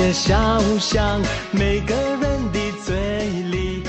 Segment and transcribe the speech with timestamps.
[0.00, 1.20] 条大街小巷，
[1.52, 2.20] 每个人
[2.52, 2.96] 的嘴
[3.50, 3.82] 里。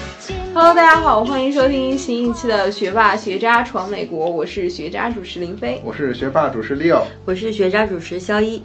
[0.53, 8.61] Hello，大家好，欢迎收听新一期的《学霸学渣闯美国》，我是学渣主持林飞，我是学霸主持 Leo，我是学渣主持肖一。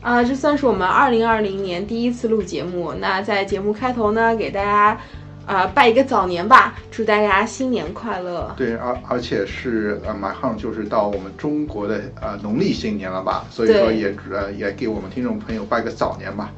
[0.00, 2.94] 啊，这算是我们二零二零年第一次录节目。
[3.00, 4.96] 那在节目开头呢，给大家。
[5.46, 6.74] 啊，拜一个早年吧！
[6.90, 8.52] 祝大家新年快乐。
[8.56, 13.46] 对，而而且是呃，马上就是到我们中国的呃农历新年了吧？
[13.48, 16.52] 所以说也呃也给我们听众朋友拜个早年吧。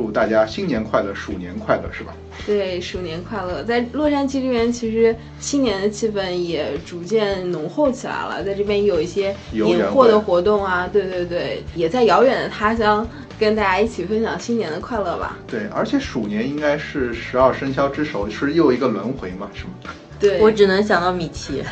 [0.00, 2.14] 祝大家新年快乐，鼠年快乐，是吧？
[2.46, 3.62] 对，鼠年快乐。
[3.62, 8.42] 在洛杉矶这边，其实新年的气氛也逐渐浓厚起来了。
[8.42, 13.06] 在这边有一些年货的活动啊，对对对，也在遥远的他乡
[13.38, 15.36] 跟大家一起分享新年的快乐吧。
[15.46, 19.92] 对，而且鼠年应该是十二生肖之首，是又一个轮回嘛，是吗？
[20.20, 21.64] 对我只能想到米奇。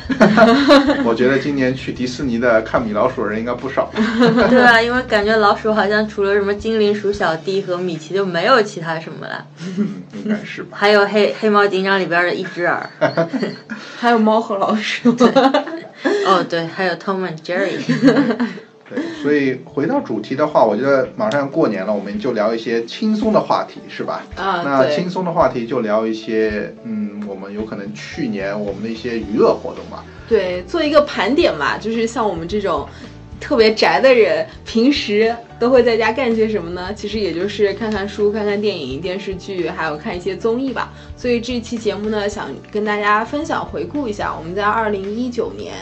[1.04, 3.92] 我觉得今年去迪士尼的看米老鼠的人应该不少。
[4.48, 9.44] 对啊，因为感觉老鼠好像除了什么精灵鼠小弟和米奇就没有其他什么了。
[10.14, 10.78] 应该是吧。
[10.80, 12.88] 还有黑黑猫警长里边的一只耳。
[13.98, 15.14] 还有猫和老鼠。
[16.26, 17.78] 哦，对，还有 Tom and Jerry。
[18.88, 24.24] 对，所以回到主题的话，我觉得马上要过年了，我们就聊一些轻松的话题，是吧？
[24.36, 30.04] 啊，那轻松的话题就聊一些，嗯，我们有可能去年我们的一些娱乐活动吧。
[30.28, 32.88] 对，做一个盘点嘛，就是像我们这种
[33.40, 36.92] 特别宅的人，平时都会在家干些什么呢？
[36.94, 40.92] 其实也就是看看书、看看电影、电视剧，还有看一些综艺吧。
[41.16, 45.74] 所以这一期节目呢，想跟大家分享、回顾一下我们在二零一九年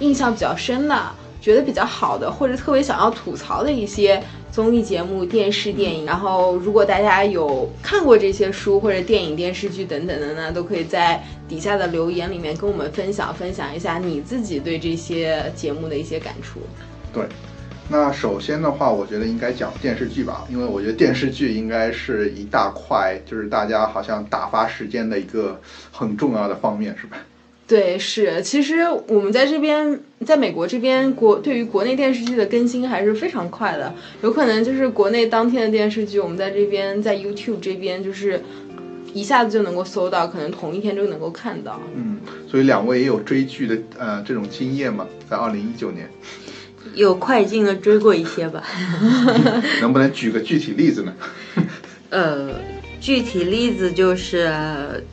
[0.00, 0.96] 印象比较深的。
[1.40, 6.04] 觉得比较好的，或者特别想要吐槽的一些综艺节目、电视、电影。
[6.04, 16.60] 然后，如果大家有看过这些书或者电影、电视剧等等的呢，都可以在底下的留言里面跟我们分享分享一下你自己对这些节目的一些感触。
[17.12, 17.24] 对，
[17.88, 27.16] 那首先的话，我觉得应该讲电视剧吧，因为我觉得电视剧应该是一大块，就是大家好像打发时间的一个很重要的方面，是吧？
[27.70, 38.42] 对，是，其实我们在这边，在美国这边，国对于国内电视剧的更新还是非常快的，有可能就是国内当天的电视剧，我们在这边在 YouTube 这边就是
[39.14, 41.80] 一下子就能够搜到，可能同一天就能够看到。
[41.94, 42.18] 嗯，
[42.50, 45.06] 所以两位也有追剧的呃这种经验嘛？
[45.30, 46.10] 在二零一九年，
[46.96, 48.64] 有快进的追过一些吧。
[49.80, 51.14] 能不能举个具体例子呢？
[52.10, 52.79] 呃。
[53.00, 54.52] 具体例子就是，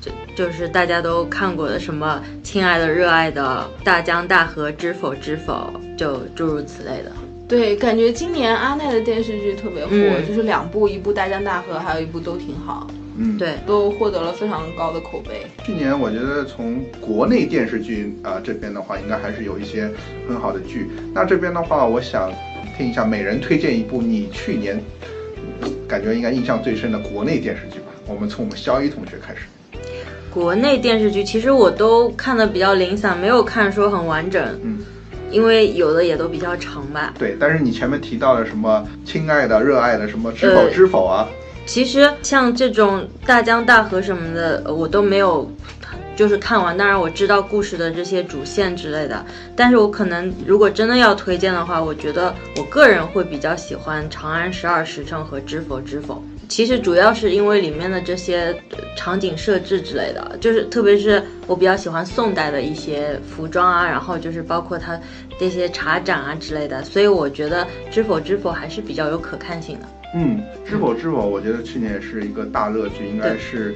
[0.01, 7.11] 就就是大家都看过的什么“亲爱的、热爱的大江大河”，知否知否，就诸如此类的。
[7.47, 12.85] 对，感觉今年阿奈的电视剧特别火，就是两部，一部《大江大河》，还有一部都挺好。
[13.17, 15.47] 嗯，对，都获得了非常高的口碑。
[15.63, 19.89] 去年我觉得从国内电视剧啊这边的话，应该还是有一些
[20.27, 20.89] 很好的剧。
[21.13, 22.31] 那这边的话，我想
[22.77, 24.83] 听一下每人推荐一部你去年。
[25.87, 29.41] 感觉应该印象最深的国内电视剧吧，我们从我们肖一同学开始。
[30.29, 34.43] 国内电视剧其实我都看的比较零散，没有看说很完整。
[34.63, 34.79] 嗯，
[35.31, 37.13] 因为有的也都比较长吧。
[37.17, 41.27] 对，但是你前面提到了什么亲爱的、热爱的，什么知否知否啊？
[41.65, 45.49] 其实像这种大江大河什么的，我都没有。
[46.17, 49.23] 就是看完，当然我知道故事的这些主线之类的，
[49.55, 56.15] 但是我可能如果真的要推荐的话，我觉得我个人会比较喜欢《长安十二时辰》和《知否知否》。
[56.49, 58.55] 其实主要是因为里面的这些
[58.95, 64.99] 场景设置之类的，就是特别是我比较喜欢宋代的一些服装啊，然后就是包括它
[65.39, 69.85] 这些茶盏啊之类的，所以我觉得《知否知否》还是比较有可看性的。
[70.15, 73.75] 嗯，《知否知否》我觉得去年也是一个大热剧，应该是。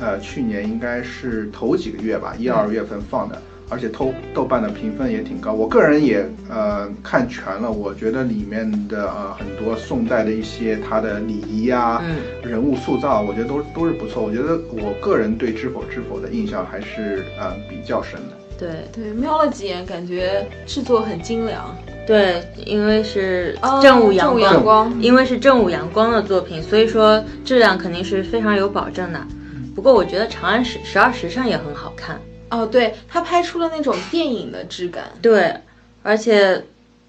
[0.00, 5.52] 呃，去年应该是头几个月吧，一二月份放的，而且豆豆瓣的评分也挺高。
[5.52, 12.02] 我个人也呃看全了，我觉得里面的呃很多宋代的一些它的礼仪啊，
[12.42, 14.22] 人物塑造，我觉得都都是不错。
[14.22, 18.36] 我觉得我个人对《知否知否》的印象还是呃比较深的。
[18.58, 21.74] 对对，瞄了几眼，感觉制作很精良。
[22.06, 29.20] 对，因为是正午阳光，因为是正午阳光的作品，所以说质量肯定是非常有保证的。
[29.80, 35.04] 不过我觉得《长安十十二时辰》也很好看哦，对他拍出了那种电影的质感。
[35.22, 35.54] 对，
[36.02, 36.62] 而且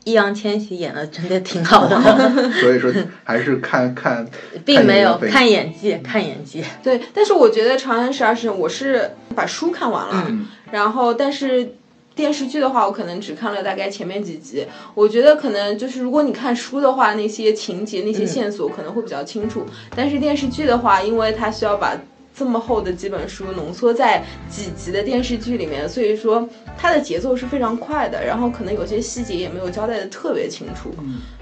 [0.06, 2.00] 易烊千玺演的真的挺好的。
[2.62, 2.89] 所以说
[3.25, 4.25] 还是看看，
[4.63, 6.63] 并没有看演技，看演技。
[6.81, 10.31] 对，但是我觉得《长安十二时辰》，我是把书看完了，
[10.71, 11.74] 然后但是
[12.15, 14.65] 电视剧的话，我可能只看了大概前面几集。
[14.94, 21.97] 我觉得可能就是如果你看书的话，那些情节、那些线索可能会比较清楚，但是电视剧的话，因为它需要把
[22.41, 30.91] 这么厚的几本书浓缩在几集的电视剧里面，所以说它的节奏是非常快的，然后可能有些细节也没有交代的特别清楚，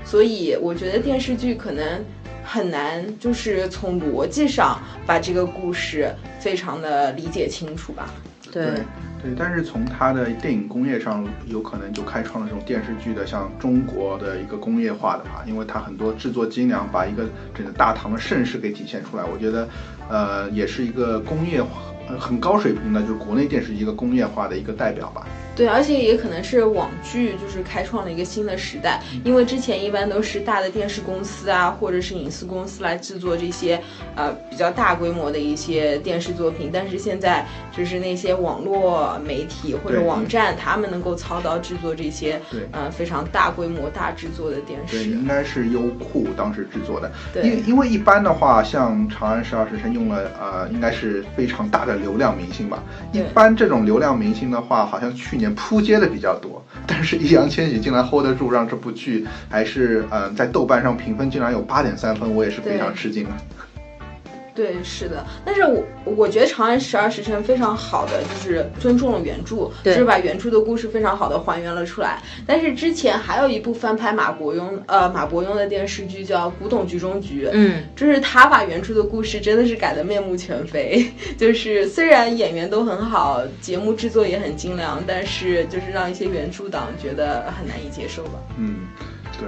[0.03, 2.03] 所以我觉得电视剧可能
[2.43, 8.13] 很难就是从逻辑上把这个故事非常的理解清楚吧。
[8.51, 8.65] 对。
[8.65, 8.73] 对，
[9.21, 19.23] 对但是从它的电影工业上，有可能就开创了这种电视剧的像中国的一个工业化的吧，因为它很多制作精良，把一个整个大唐的盛世给体现出来。
[19.25, 19.67] 我觉得，
[20.09, 21.69] 呃，也是一个工业化
[22.17, 25.27] 很高水平的，就是国内电视一个工业化的一个代表吧。
[25.59, 33.77] 对，而且也可能是网剧就是开创了一个新的时代，因为之前一般都是大的电视公司啊，或者是影视公司来制作这些
[34.15, 37.45] 呃比较大规模的一些电视作品，但是现在
[37.75, 45.09] 就是那些网络媒体或者网站，他们能够操刀制作这些对呃非常大规模、大制作的电视对，视。
[45.09, 47.11] 应该是优酷当时制作的。
[47.33, 52.81] 对因因为一般的话，像《长安十二时辰》用了呃，应该是非常大的流量明星吧。
[53.11, 63.31] 一般这种流量明星的话，好像去年扑街的比较多， 但是易烊千玺竟然 hold 得住，让这部剧还是嗯、呃在豆瓣上评分竟然有八点三分，我也是非常吃惊的。
[64.59, 72.21] 对，是的，但是我我觉得《长安十二时辰》非常好的就是尊重了原著，就是把原著的故事非常好的还原了出来。
[72.45, 81.09] 但是之前还有一部翻拍马国庸呃马伯庸的电视剧叫《古董局中局》，嗯，就是他把原著的故事真的是改得面目全非，
[81.39, 88.31] 就是虽然演员都很好，节目制作也很精良，但是就是让一些原著党觉得很难以接受吧。
[88.57, 88.79] 嗯，
[89.39, 89.47] 对。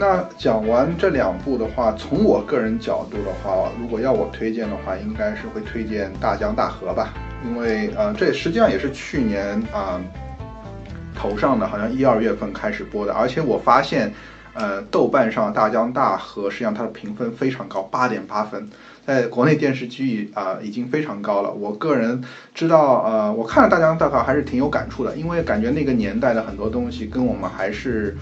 [0.00, 7.12] 那讲完这两部的话，从我个人角度的话，如果要我推荐的话，应该是会推荐《大江大河》吧，
[7.44, 10.00] 因为呃，这实际上也是去年啊、
[11.16, 14.14] 头上的，好像一二月份开始播的，而且我发现，
[14.54, 18.68] 呃，豆瓣上《大江大河》实际上它的评分非常高，八点八分，
[19.04, 21.50] 在国内电视剧啊、已经非常高了。
[21.50, 22.22] 我个人
[22.54, 28.16] 知道，呃，我看了《大江大河》还是挺有感触的，因为感觉那个年代的很多东西跟我们还是。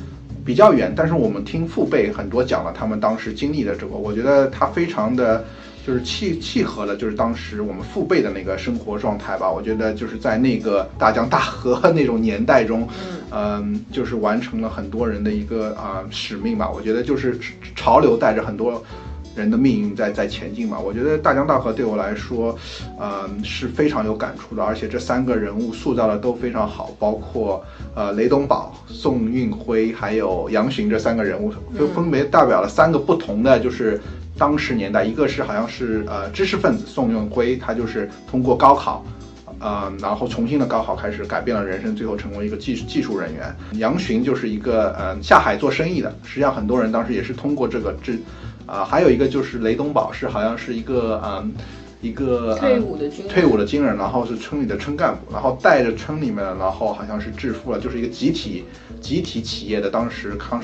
[0.46, 5.44] 比较远，但是我们听父辈很多讲了他们当时经历的这个，我觉得它非常的
[5.84, 9.50] 就是契契合了，就是当时我们父辈的那个生活状态吧。
[9.50, 12.88] 我觉得就是在那个大江大河那种年代中，
[13.31, 16.70] 嗯、就是完成了很多人的一个啊、使命吧。
[16.70, 17.37] 我觉得就是
[17.75, 18.82] 潮流带着很多。
[19.37, 22.59] 人的命运在在前进嘛，我觉得大江大河对我来说，
[22.99, 27.62] 嗯、是非常有感触的，而且这三个人物塑造的都非常好，包括
[27.94, 34.00] 呃雷东宝、宋运辉还有杨巡这三个人物，分分别代表了三个不同的就是
[34.38, 39.05] 当时年代，一个是好像是呃知识分子宋运辉，他就是通过高考。
[39.59, 43.56] 呃，然后重新的高考开始改变了人生，最后成为一个技技术人员。
[43.79, 48.21] 杨巡就是一个呃下海做生意的，实际上很多人当时也是通过这个知，
[48.66, 51.52] 啊、还有一个就是雷东宝是好像是一个嗯、
[52.00, 58.64] 一个、呃退伍的军人退伍的军人，然后是村里的村干部，然后带着村里面，然后好像是致富了，就是一个集体
[59.00, 60.62] 集体企业的当时康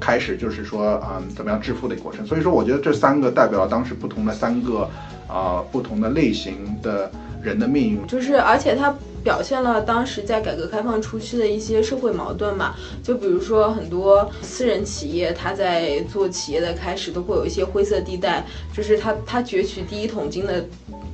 [0.00, 2.26] 开始就是说嗯怎么样致富的一个过程。
[2.26, 4.88] 所以说，我觉得这三个代表了当时不同的三个
[5.28, 7.10] 啊、不同的类型的
[7.42, 8.06] 人的命运。
[8.06, 18.44] 就是而且它表现了当时在改革开放初期的一些社会矛盾嘛，就比如说很多私人企业，它在做企业的开始都会有一些灰色地带，
[18.76, 20.64] 就是它它攫取第一桶金的。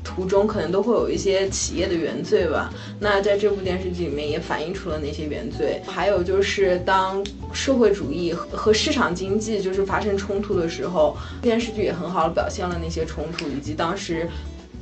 [0.04, 5.82] 途中可能都会有一些企业的原罪吧，那在这部电视剧里面也反映出了那些原罪。
[5.86, 7.22] 还有就是当
[7.52, 14.26] 社会主义和和市场经济就是发生冲突的时候，电视剧也很好的表现了那些冲突，以及当时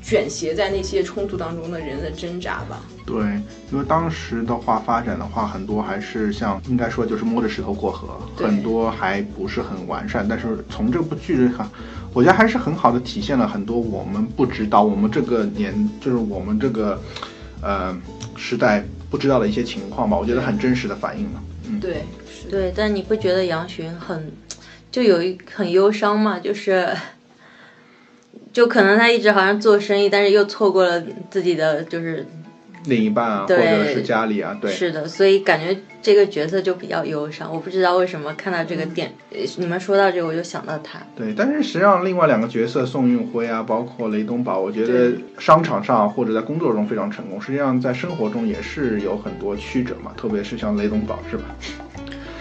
[0.07, 2.81] 卷挟在那些冲突当中的人的挣扎吧。
[3.05, 3.17] 对，
[3.73, 10.25] 因为当时的话发展的话，很多还是像应该说就是摸着石头过河，很多还不是很完善。
[10.29, 11.69] 但是从这部剧看，
[12.15, 17.01] 我觉得还是很好的体现了很多我们不知道，我们这个年就是我们这个
[17.61, 17.97] 呃
[18.37, 20.17] 时代不知道的一些情况吧。
[20.17, 21.43] 我觉得很真实的反映了。
[21.69, 24.33] 嗯，对，是，对，但你不觉得杨巡很，
[24.93, 26.39] 就有一很忧伤嘛？
[26.39, 26.89] 就是，
[28.57, 30.99] 就可能他一直好像做生意，但是又错过了
[31.29, 32.27] 自己的就是
[32.87, 37.55] 另一半啊，或者是家里啊，对，是的，所以感觉这个角色就比较忧伤。
[37.55, 40.99] 我不知道为什么看到这个电，呃你们说到这个我就想到他。
[41.15, 51.55] 对，但是实际上另外两个角色宋运辉啊，包括雷东宝，我觉得商场上或者在工作中非常成功，实际上在生活中也是有很多曲折嘛，特别是像雷东宝是吧？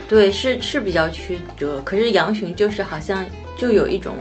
[0.07, 3.25] 对，是是比较曲折，可是杨巡就是好像
[3.57, 4.15] 就有一种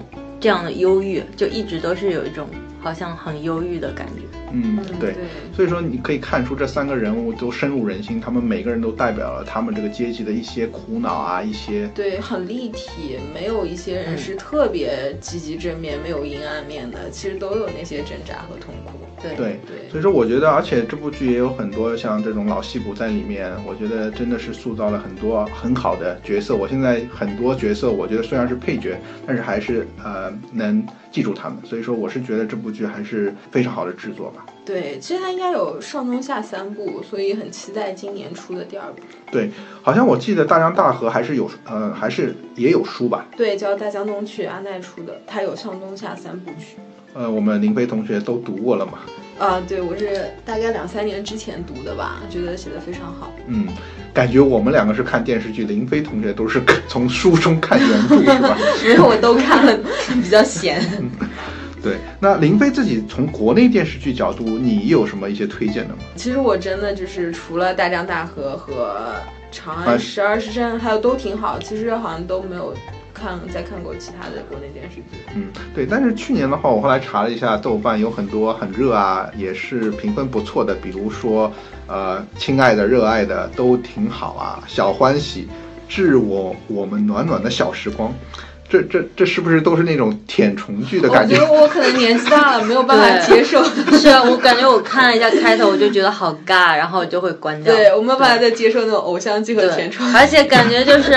[0.45, 2.47] 这样的忧郁，就一直都是有一种
[2.79, 4.44] 好像很忧郁的感觉。
[4.55, 5.15] 嗯，对。
[5.53, 18.93] 所以说，你可以看出这三个人物都深入人心，他们每个人都代表了他们这个阶级的一些苦恼啊，一些对，很立体，没有一些人是特别积极正面，没有阴暗面的，其实都有那些挣扎和痛苦。
[19.23, 26.55] 对对对所以说，我觉得，而且这部剧也有很多像这种老戏骨在里面，我觉得真的是塑造了很多很好的角色。
[26.57, 31.57] 我现在很多角色，我觉得虽然是配角，但是还是呃能记住他们。
[31.65, 34.44] 所以说，我是觉得这部剧还是非常好的制作吧。
[34.65, 39.03] 对，其实它应该有上中下三部，所以很期待今年出的第二部。
[39.31, 39.51] 对，
[39.83, 43.27] 好像我记得《大江大河》还是有呃还是也有书吧。
[43.37, 46.79] 对，叫《大江东去》，阿奈出的，它有上中下三部曲。
[47.13, 48.99] 呃，我们林飞同学都读过了嘛？
[49.39, 53.33] 啊，对，我是大概两三年之前读的吧，觉得写的非常好。
[53.47, 53.69] 嗯，
[54.15, 58.57] 感觉我们两个是看电视剧，林飞同学都是 从书中看原著是吧？
[58.83, 59.79] 没有，我都看了，
[60.23, 60.81] 比较闲。
[61.85, 66.01] 对，那林飞自己从国内电视剧角度，你有什么一些推荐的吗？
[66.17, 69.13] 其实我真的就是除了《大江大河》和
[69.55, 72.75] 《长啊安十二时辰》，还有都挺好，其实好像都没有
[73.13, 75.03] 看再看过其他的国内电视剧。
[75.37, 81.53] 嗯，对，但是去年的话，我后来查了一下，豆瓣有很多很热啊，也是评分不错的，比如说，
[81.87, 85.47] 呃，亲爱的、热爱的都挺好啊，小欢喜，
[85.87, 88.11] 致我我们暖暖的小时光，
[88.69, 93.63] 这这这是不是都是那种舔虫剧的感觉我觉得我可能年纪大了，没有办法接受。
[93.99, 97.75] 是啊，我感觉我看了一下开头，我就觉得好尬，然后我就会关掉。
[97.75, 100.05] 对，我没有办法再接受那种偶像剧和对甜宠。
[100.15, 101.13] 而且感觉就是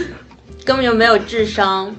[0.64, 1.94] 根本就没有智商，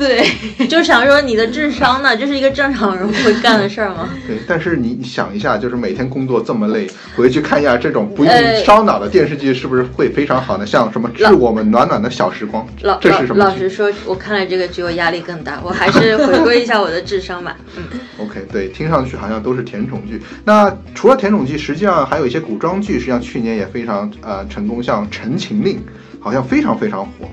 [0.00, 0.24] 对，
[0.66, 4.08] 就想说你的智商呢，这是一个正常人会干的事儿吗？
[4.26, 10.64] 对，但是你想一下，就是每天工作这么累，回去看一下这种不用 呃烧脑的电视剧，是不是会非常好呢？
[10.64, 17.54] 像什么《致我们暖暖的小时光》，老这是什么老老实说，我看了这个剧，我压力更大，我还是回归一下我的智商吧。
[17.76, 17.82] 嗯
[18.18, 20.18] ，？OK，对，听上去好像都是甜宠剧。
[20.46, 25.76] 那除了甜宠剧，实际上还有一些古装剧，实际上去年也非常呃成功，像《陈情令》
[26.20, 27.28] 好像非常非常火。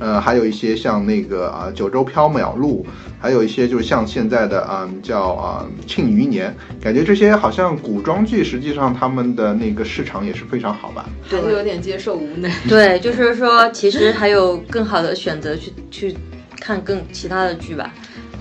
[0.00, 2.84] 呃，还有一些像那个啊、九州缥缈录，
[3.20, 11.06] 还有一些就是像现在的嗯、叫啊、庆余年，感觉这些好像古装剧，实际上他们的那个市场也是非常好吧？
[11.28, 12.50] 还是有点接受无能。
[12.66, 16.16] 对，就是说，其实还有更好的选择去去
[16.58, 17.92] 看更其他的剧吧。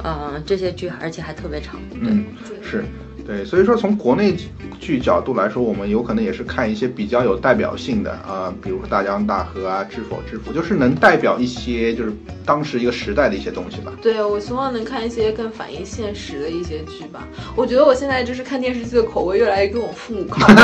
[0.02, 1.78] 嗯、这些剧而且还特别长。
[1.92, 2.26] 对，嗯，
[2.64, 2.86] 是
[3.30, 4.36] 对，所以说从国内
[4.80, 12.12] 剧角度来说，我们有可能也是看一些比较有代表性的啊、比如说《大江大河》啊，《知否知否》，就是能代表一些就是
[12.44, 13.94] 当时一个时代的一些东西吧。
[14.02, 17.28] 对，我希望能看一些更反映现实的一些剧吧。
[17.56, 20.56] 我觉得我现在就是看电视剧的口味越来越跟我父母靠拢。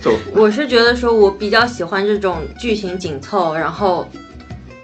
[0.34, 4.08] 我是觉得说，我比较喜欢这种剧情紧凑，然后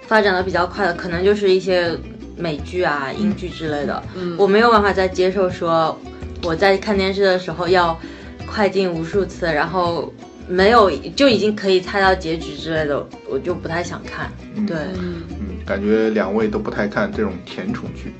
[0.05, 1.97] 发展的比较快的，可能就是一些
[2.37, 4.03] 美剧啊、英剧之类的。
[4.15, 5.97] 嗯我没有办法再接受说
[6.43, 7.97] 我在看电视的时候要
[8.45, 10.13] 快进无数次，然后
[10.47, 14.31] 没有就已经可以猜到结局之类的，我就不太想看。
[14.55, 18.13] 嗯对，嗯，嗯，感觉两位都不太看这种甜宠剧。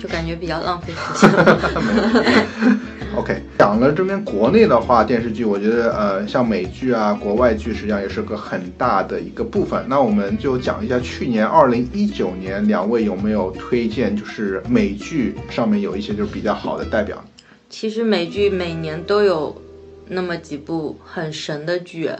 [0.00, 1.30] 就感觉比较浪费时间。
[3.14, 9.84] OK，讲了这边国内的话，电视剧我觉得呃，像美剧啊、国外剧，实际上也是个很大的一个部分。
[9.86, 17.22] 那我们就讲一下去年二零一九年，两位有没有推荐，就是美剧上面有一些就是比较好的代表？
[17.68, 19.60] 其实美剧每年都有
[20.08, 22.10] 那么几部很神的剧，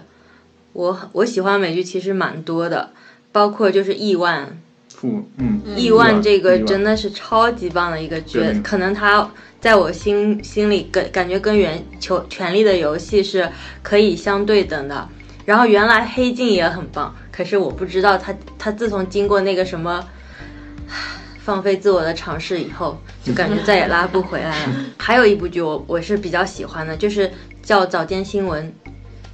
[0.75, 2.91] 我我喜欢美剧其实蛮多的，
[3.33, 4.47] 包括就是《亿万》，
[5.03, 9.29] 父嗯，《亿万》这个真的是超级棒的一个剧，可能它
[9.61, 13.51] 在我心心里跟感觉跟原球《权力的游戏》是
[13.83, 15.09] 可以相对等的。
[15.45, 20.09] 然后原来《黑镜》也很棒，可是我不知道它它自从经过那个什么
[21.43, 24.73] 放飞自我的尝试以后，就感觉再也拉不回来了。
[24.99, 27.29] 还有一部剧我我是比较喜欢的，就是
[27.61, 28.73] 叫《早间新闻》，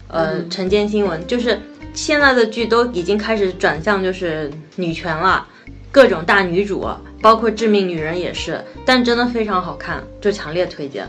[0.08, 0.48] 呃，嗯。
[0.48, 1.60] 晨间新闻，就是
[1.92, 5.46] 现在的剧都已经开始转向就是女权了，
[5.90, 6.86] 各种大女主，
[7.20, 11.08] 包括《致命女人》也是，但真的非常好看，就强烈推荐。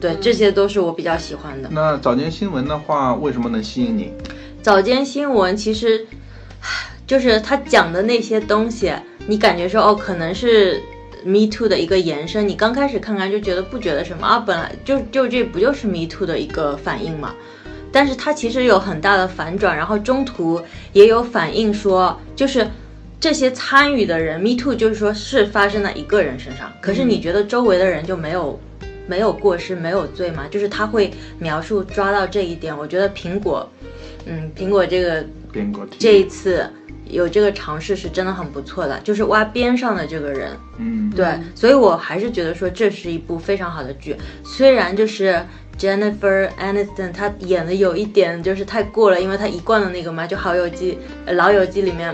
[0.00, 1.68] 对，这些都是我比较喜欢的。
[1.70, 4.12] 那早间新闻的话，为什么能吸引你？
[4.60, 6.06] 早间新闻其实
[7.06, 8.92] 就是他讲的那些东西，
[9.26, 10.80] 你感觉说哦，可能是
[11.24, 12.48] Me Too 的一个延伸。
[12.48, 17.34] 你刚开始看看就觉得不觉得什么啊，本来就就这不就是 Me Too 的一个反应嘛？
[17.92, 20.60] 但是它其实有很大的反转，然后中途
[20.92, 22.66] 也有反映说，就是
[23.22, 28.58] 这些参与的人，Me Too 就是说是发生在一个人身上，可是你觉得周围的人就没有
[29.06, 30.48] 没有过失、没有罪吗？
[30.50, 33.70] 就是他会描述抓到这一点，我觉得苹果，
[34.26, 35.24] 嗯，苹果这个
[36.00, 36.68] 这一次
[37.04, 41.24] 有这个尝试是真的很不错的，就是挖边上的这个人，嗯，对，
[41.54, 45.40] 所以我还是觉得说这是一部非常好的剧，虽然就是
[45.78, 52.12] Jennifer Aniston 她演的有一点就是太过了，因为她一贯的那个嘛，就《好友记》呃《老友记》里面，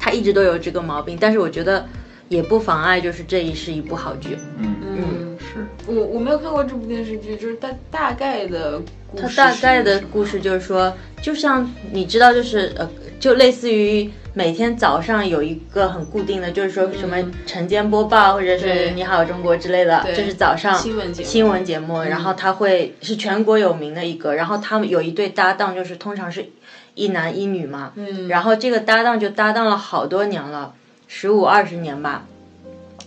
[0.00, 1.86] 她一直都有这个毛病，但是我觉得
[2.28, 4.36] 也不妨碍就是这一是一部好剧。
[4.58, 4.74] 嗯。
[4.82, 5.66] 嗯，是。
[5.86, 10.92] 我我没有看过这部电视剧，就是大大概的故事它大概的故事就是说，
[11.22, 12.88] 就像你知道，就是呃，
[13.18, 17.16] 就类似于每天早上有一个很固定的，就是说什么
[17.46, 20.14] 晨间播报或者是你好中国之类的，对。
[20.14, 21.28] 就是早上新闻节目。
[21.28, 26.44] 新闻节目，然后他会是全国有名的一个，然后他们有一对搭档，就是通常是
[26.94, 28.28] 一男一女嘛，嗯。
[28.28, 30.74] 然后这个搭档就搭档了好多年了，
[31.08, 32.26] 十五二十年吧。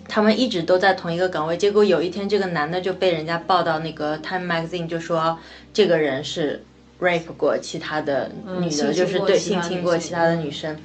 [0.08, 5.40] 他们一直都在同一个岗位，结果有一天这个男的就被人家报到那个 Time Magazine，就说
[5.74, 6.64] 这个人是
[7.00, 10.78] rape 过其他的女的，就是对性侵过其他的女生，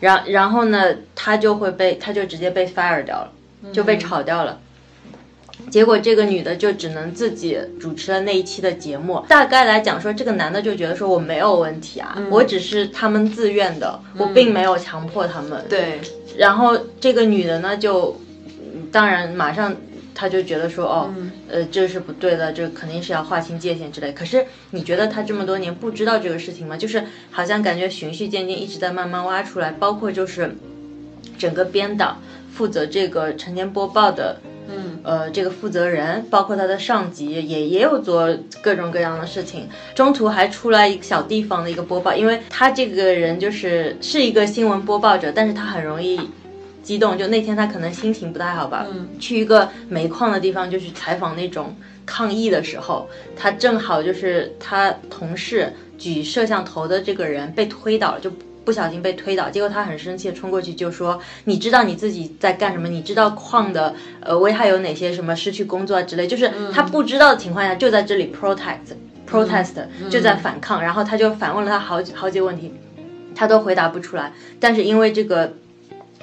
[0.00, 3.32] 然然后呢，他就会被他就直接被 fire 掉了，
[3.72, 4.58] 就被炒掉了。
[5.70, 9.24] 结果这个女的就只能自己主持了那一期的节目。
[9.28, 15.64] 大概来讲说，这个男的就觉得说我没有问题啊，我只是他们自愿的，我并没有强迫他们。
[15.68, 16.00] 对，
[16.36, 18.20] 然后这个女的呢，就
[18.74, 19.74] 嗯当然马上
[20.14, 21.14] 她就觉得说，哦，
[21.48, 24.12] 呃，这是不对的，这肯定是要划清界限之类。
[24.12, 26.76] 可是你觉得他这么多年不知道这个事情吗？
[26.76, 30.54] 就是好像感觉循序渐进，一直在慢慢挖出来，包括就是
[31.38, 32.18] 整个编导
[32.52, 34.36] 负责这个晨间播报的。
[34.68, 38.28] 嗯，呃，这个负责人，包括他的上级，也也有做
[38.62, 39.68] 各种各样的事情。
[39.94, 46.20] 中途还出来一个小地方的一个播报，因为他这个人就是是一个新闻播报者，但是他很容易
[46.82, 47.18] 激动。
[47.18, 51.74] 就那天他可能心情不太好吧，嗯去一个煤矿的地方就去采访那种
[52.06, 58.30] 抗议的时候，他正好就是他同事举摄像头的这个人被推倒了，就。
[58.64, 62.88] 不小心被推倒，结果他很生气地冲过去就说：“你知道你自己在干什么？
[62.88, 65.12] 你知道矿的呃危害有哪些？
[65.12, 68.94] 什么失去工作啊之类，就是他不知道的情况下就在这里 protest
[69.28, 69.74] protest
[70.08, 72.72] 就在反抗，然后他就反问了他好几好几个问题，
[73.34, 74.32] 他都回答不出来。
[74.60, 75.54] 但是因为这个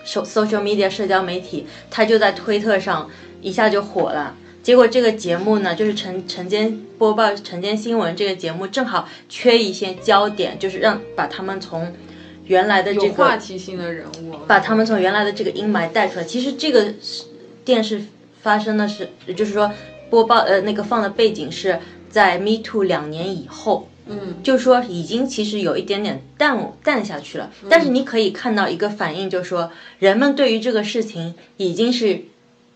[0.06, 3.10] so social media 社交媒体，他就在推特上
[3.42, 4.36] 一下就火了。
[4.62, 11.94] 结果这个节目呢，就是晨晨间播报、晨间新闻这个节目，正好缺一些焦点，就是让把他们从
[12.50, 16.24] 原来的这个话题性的人物，把他们从原来的这个阴霾带出来。
[16.24, 17.26] 其实这个是
[17.64, 18.02] 电视
[18.42, 19.08] 发生的是，
[19.38, 19.72] 就是说
[20.10, 27.52] 播报呃那个放的背景是在 Me Too 两年以后，嗯，就是说已经其实有一点点淡淡下去了。
[27.70, 32.24] 但是你可以看到一个反应，就是说人们对于这个事情已经是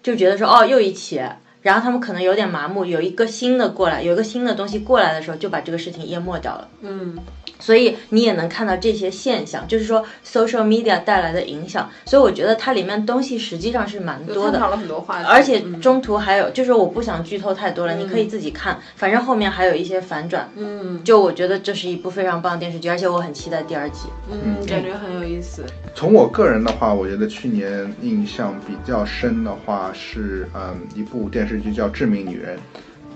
[0.04, 1.20] 就觉得说哦又一起。
[1.64, 6.68] 然后他们可能有点麻木，有一个新的过来，有一个新的东西过来的时候，就把这个事情淹没掉了。
[6.82, 7.18] 嗯，
[7.64, 11.90] 所以你也能看到这些现象，就是说 social media 带来的影响。
[12.06, 20.50] 所以我觉得它里面东西实际上是蛮多的，了很多话题，而且嗯中途还有，就是我不想剧透太多了，你可以自己看，反正后面还有一些反转。
[20.58, 24.10] 嗯就我觉得这是一部非常棒的电视剧，而且我很期待第二季。
[24.30, 25.64] 嗯，感觉很有意思。
[25.96, 32.58] 从我个人的话，我觉得去年印象比较深的话是，嗯，一部电视剧叫《致命女人》，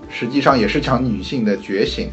[0.09, 2.09] 实际上也是讲女性的觉醒，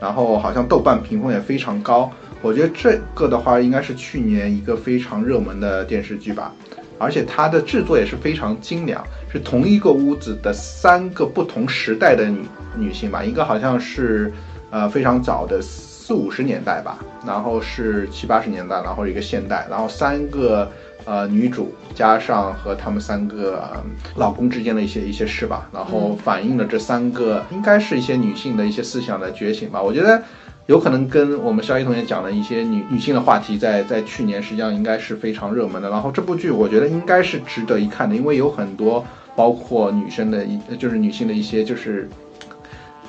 [0.00, 2.10] 然后好像豆瓣评分也非常高。
[2.42, 6.52] 我觉得这个的话应该是去年一个非常热门的电视剧吧，
[6.98, 12.44] 而且它的制作也是非常精良，是同一个屋子的三个不同时代的女
[12.76, 14.32] 女性吧，一个好像是
[14.70, 20.70] 呃非常早的四五十年代吧，然后是七八十年代，然后一个现代，然后三个
[21.06, 23.82] 呃女主加上和他们三个、呃
[24.16, 29.82] 老公之间的一些一些事吧，然后反映了这三个应该是一些女性的一些思想的觉醒吧。
[29.82, 30.22] 我觉得
[30.66, 35.88] 有可能跟我们肖一同学讲的一些女女性的话题在，在去年实际上应该是非常热门的。
[35.88, 39.02] 然后这部剧我觉得应该是值得一看的，因为有很多
[39.34, 42.08] 包括女生的一就是女性的一些就是。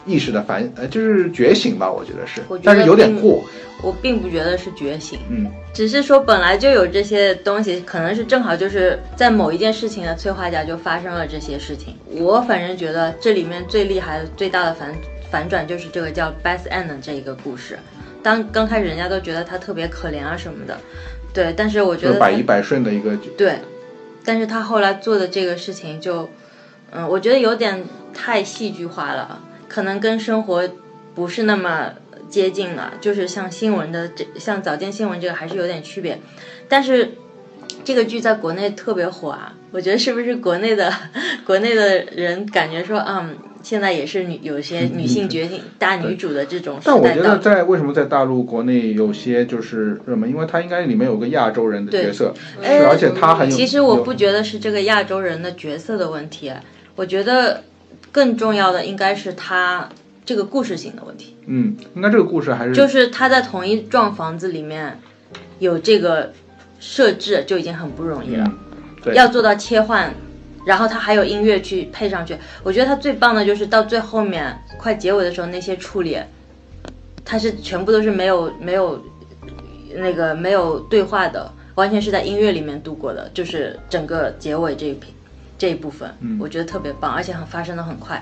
[0.07, 3.43] 意识的反呃，就是觉醒吧，我觉得是，得但是有点过，
[3.83, 11.95] 我并不觉得是觉醒，嗯，只是说本来就有这些东西，可能是正好就是在某一件事情的催化下就发生了这些事情。
[12.09, 14.95] 我反正觉得这里面最厉害的、最大的反
[15.29, 17.77] 反转就是这个叫 Beth Ann 的这一个故事。
[18.23, 20.77] 当刚开始人家都觉得他特别可怜啊什么的，
[21.33, 23.59] 对，但是我觉得百依百顺的一个，对，
[24.25, 26.27] 但是他后来做的这个事情就，
[26.91, 30.69] 嗯，我觉得有点太戏剧化了，可能跟生活
[31.13, 31.93] 不是那么
[32.29, 32.93] 接近了。
[33.01, 36.19] 就是像新闻的这，像早间新闻这个还是有点区别。
[36.67, 37.11] 但是
[37.83, 40.93] 这个剧在国内特别火啊，我觉得是不是国内的
[41.45, 47.37] 国内的人感觉说，嗯，现在也是女有些女性觉醒大女主的这种但我觉得。
[47.37, 53.55] 在为什么在大陆国内有些就是热门，因为它应该里面有个亚洲人的角色，哎是而且他很有。
[53.55, 56.51] 其实我不觉得是这个亚洲人的角色的问题，
[56.95, 57.63] 我觉得
[58.17, 59.87] 更重要的应该是他
[60.25, 61.37] 这个故事性的问题。
[61.45, 64.99] 嗯，应该这个故事还是就是他在同一幢房子里面
[65.59, 66.33] 有这个
[66.79, 68.57] 设置就已经很不容易了，嗯，
[69.03, 70.11] 对，要做到切换，
[70.65, 72.35] 然后他还有音乐去配上去。
[72.63, 76.17] 我觉得他最棒的就是到最后面快结尾的时候那些处理，
[77.23, 78.99] 他是全部都是没有没有
[79.93, 85.13] 那个没有对话的，完全是在音乐里面度过的，就是整个结尾这一篇
[85.57, 88.21] 这一部分，嗯我觉得特别棒，而且很发生的很快。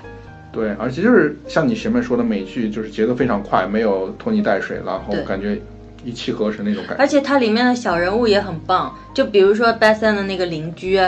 [0.52, 5.60] 对，而且就是像你前面说的，美剧就是节奏非常快，没有拖泥带水，然后感觉
[6.02, 7.02] 一气呵成那种感觉。
[7.02, 10.98] 而且它里面的小人物也很棒，就比如说 Beth Ann 的那个邻居，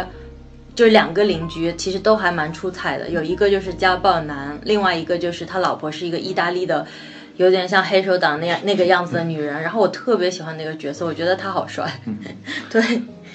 [0.74, 6.86] 就两个邻居其实都还蛮出彩的，有一个就是家暴男，另外一个就是他老婆是一个意大利的，
[7.36, 9.62] 有点像黑手党那样那个样子的女人。
[9.62, 11.90] 然后我特别喜欢那个角色，我觉得他好帅。
[12.68, 12.82] 对，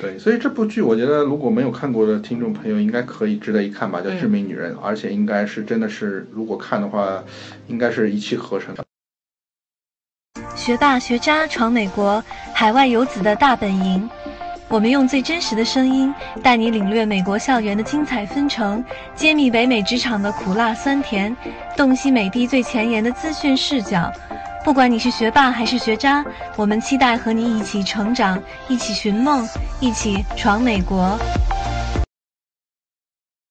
[0.04, 7.24] 对，所以这部剧我觉得如果没有看过的听众朋友，应该可以值得一看吧，叫《致命女人》，而且应该是真的是，如果看的话，
[7.68, 8.84] 应该是一气呵成的。
[10.58, 12.22] 学霸学渣闯美国，
[12.54, 14.10] 海外游子的大本营。
[14.68, 18.84] 我们用最真实的声音，带你领略美国校园的精彩纷呈，
[19.16, 21.34] 揭秘北美职场的苦辣酸甜，
[21.78, 24.12] 洞悉美帝最前沿的资讯视角。
[24.64, 26.24] 不管你是学霸还是学渣，
[26.56, 29.46] 我们期待和你一起成长，一起寻梦，
[29.82, 31.20] 一起闯美国。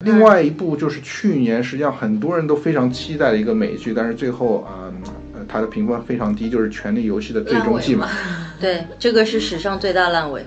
[0.02, 4.90] 另外一部就是去年实际上很多人都非常期待的一个美剧，但是最后啊
[5.34, 8.08] 呃它的评分非常低，就是《权力游戏》的最终季嘛。
[8.58, 10.44] 对，这个是史上最大烂尾。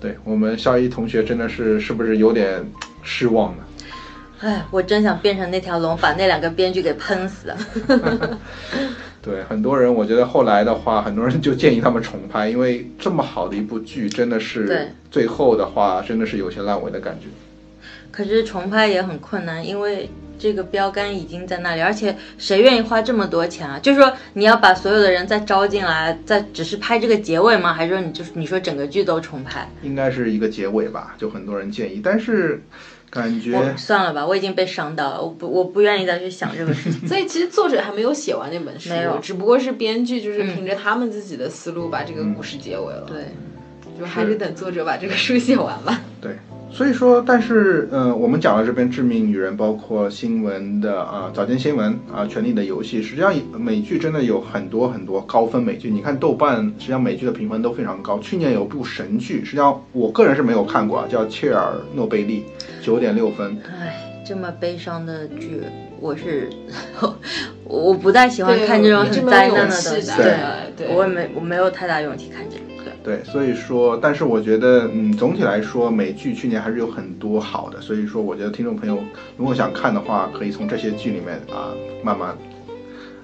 [0.00, 2.60] 对我们肖一同学真的是是不是有点
[3.04, 3.62] 失望呢？
[4.40, 7.56] 哎，我真想变成那条龙，把那两个编剧给喷死了。
[9.22, 17.28] 对很多人，我觉得后来的话，很多人就建议他们重拍，因为这么好的一部剧，真的对是最后的话，真的是有些烂尾的感觉。
[18.10, 23.78] 可是重拍也很困难，因为这个标杆已经在那里，而且谁愿意花这么多钱啊？
[23.78, 27.72] 就是说你要把所有的人再招进来，再只是拍这个结尾吗？
[27.72, 29.66] 还是说你就是你说整个剧都重拍？
[29.82, 32.60] 应该是一个结尾吧，就很多人建议，但是
[33.12, 37.04] 感觉算了吧，我已经被伤到了，我不我不愿意再去想这个事情。
[37.06, 43.04] 所以其实作者还没有写完那本书，没有只不过是编剧就是凭着他们自己的思路把这个故事结尾了。
[43.06, 43.26] 对，
[43.98, 46.00] 就还是等作者把这个书写完吧。
[46.22, 46.38] 对，
[46.72, 55.90] 所以说，但是，呃，我们讲了这边《致命女人》，包括新闻的啊、早间新闻啊，权力的游戏》，实际上美剧真的有很多很多高分美剧。
[55.90, 58.18] 你看豆瓣，实际上美剧的评分都非常高。
[58.20, 62.46] 去年有部神剧，实际上我个人是没有看过啊，叫《切尔诺贝利》，
[62.84, 63.54] 九点六分。
[63.68, 65.60] 唉，这么悲伤的剧，
[66.00, 66.48] 我是
[66.98, 67.18] 我
[67.64, 72.62] 我不太喜欢看这种很灾难的东西，气的对，对我也没我没有太大勇气看这个。
[73.04, 78.96] 对，所以说，但是我觉得，嗯，总体来说，美剧去年还是有很多好的，所以说，我觉得听众朋友
[79.36, 82.36] 如果想看的话，可以从这些剧里面啊，慢慢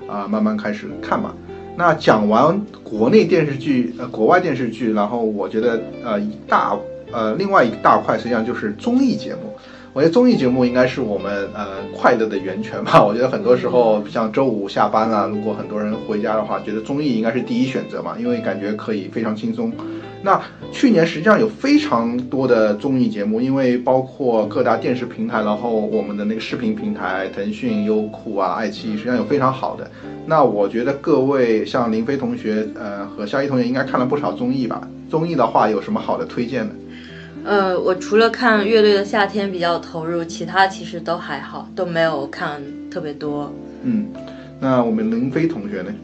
[0.08, 1.32] 啊，慢慢开始看吧。
[1.76, 6.76] 那讲完国内电视剧，呃，国外电视剧，然后我觉得，呃，一大
[7.12, 9.56] 呃，另外一大块实际上就是综艺节目。
[9.92, 13.02] 我觉得综艺节目应该是我们呃快乐的源泉吧。
[13.04, 19.72] 我觉得很多时候像周五下班啊，如果很多人回家的话，觉得综艺应该是第一选择嘛，因为感觉可以非常轻松。
[20.20, 20.40] 那
[20.72, 29.88] 去年实际上有非常多的综艺节目，因为包括各大电视平台，然后我们的那个视频平台，腾讯、优酷啊、爱奇艺，实际上有非常好的。
[30.26, 34.86] 那我觉得各位像林飞同学，呃和肖一同学应该看了不少综艺吧？
[35.08, 36.74] 综艺的话有什么好的推荐的？
[37.44, 43.52] 呃，我除了看《乐队的夏天》比较投入，其他其实都还好，都没有看特别多。
[43.82, 44.06] 嗯，
[44.60, 45.94] 那我们林飞同学呢？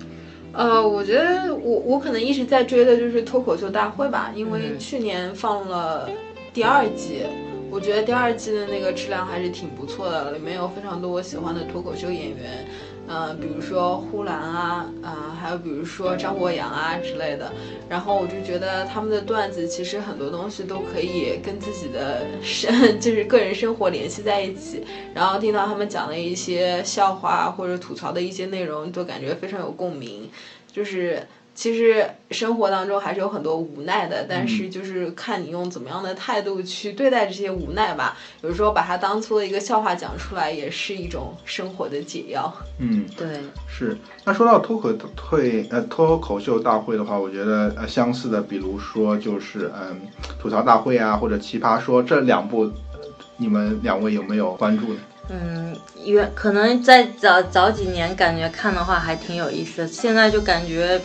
[0.52, 6.08] 呃，我觉得我我可能一直在追的就是脱口秀大会吧，因为嗯去年放了
[6.52, 7.22] 第二季，
[7.70, 12.64] 我觉得第二季的那个质量还是挺不错的，里面有非常多我喜欢的脱口秀演员，
[13.06, 17.52] 呃，比如说呼兰啊，啊、还有比如说张博洋啊之类的，
[17.88, 24.82] 然后我就觉得他们的段子其实很多东西都可以跟自己的生 就是个人生活联系在一起，
[25.14, 30.30] 然后听到他们讲的一些笑话或者吐槽的一些内容，都感觉非常有共鸣。
[30.72, 38.16] 就是其实生活当中还是有很多无奈的，但是就是看你用怎么样的态度去对待这些无奈吧。
[38.42, 42.52] 有时候把它当做一个笑话讲出来，也是一种生活的解药。
[42.78, 43.26] 嗯，对，
[43.68, 43.96] 是。
[44.24, 50.00] 那说到脱口退呃脱口秀大会的话，我觉得呃相似的，比如说就是嗯
[50.40, 53.00] 吐槽大会啊，或者奇葩说这两部，呃
[53.36, 55.00] 你们两位有没有关注呢？
[55.30, 61.00] 嗯，原可能在早早几年感觉看的话还挺有意思的，现在就感觉，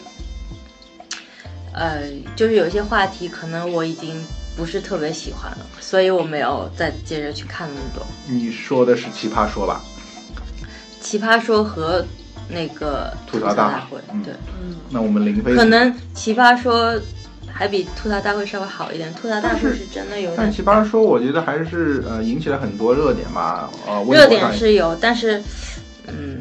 [1.80, 2.02] 呃，
[2.36, 4.22] 就是有些话题可能我已经
[4.58, 8.06] 不是特别喜欢了，所以我没有再接着去看那么多。
[8.28, 9.82] 你说的是《奇葩说》吧？
[11.00, 12.06] 奇葩说和
[12.50, 14.34] 那个吐槽大会，嗯对，
[14.90, 17.00] 那我们林飞可能奇葩说
[17.50, 23.72] 还比吐槽大会稍微好一点，吐槽大会是真的有点但奇葩说，我觉得还是呃引起了很多热点吧。
[23.88, 25.42] 呃，热点是有，但是
[26.08, 26.38] 嗯，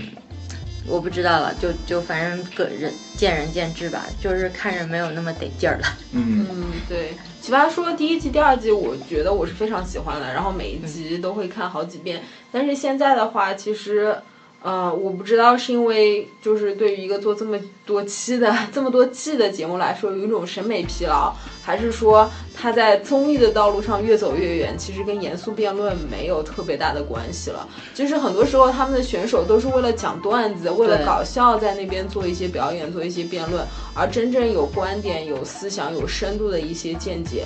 [0.88, 5.86] 我不知道了，就就反正个人见仁见智吧，就是看着没有那么得劲儿了。
[6.12, 7.10] 嗯，嗯，对，
[7.44, 12.22] 《奇葩说》第一季、第二季，我觉得我是非常喜欢的，然后每一集都会看好几遍。
[12.50, 14.16] 但是现在的话，其实，
[14.60, 27.66] 呃，我不知道是因为就是对于一个做这么多期的、 这么多季的节目来说，有一种审美疲劳，还是说他在综艺的道路上越走越远，其实跟严肃辩论没有特别大的关系了。
[27.94, 37.44] 就是很多时候他们的选手都是为了讲段子，为了搞笑，在那边做一些表演，做一些辩论，而真正有观点、有思想、有深度的一些见解，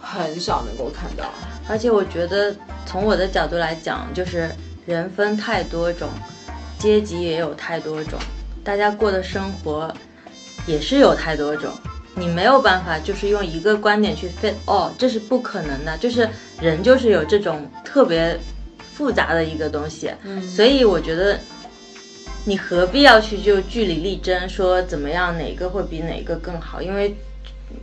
[0.00, 1.24] 很少能够看到。
[1.68, 2.54] 而且我觉得
[2.86, 4.48] 从我的角度来讲，就是
[4.86, 6.08] 人分太多种，
[6.84, 8.18] 阶级也有太多种，
[8.62, 9.90] 大家过的生活
[10.66, 11.72] 也是有太多种。
[12.14, 15.96] 你没有办法就是用一个观点去 fit 哦，这是不可能的。
[15.96, 16.28] 就是
[16.60, 18.38] 人就是有这种特别
[18.94, 21.40] 复杂的一个东西，嗯所以我觉得
[22.44, 26.82] 你何必要去就据理力争，说怎么样哪个会比哪个更好？
[26.82, 27.16] 因为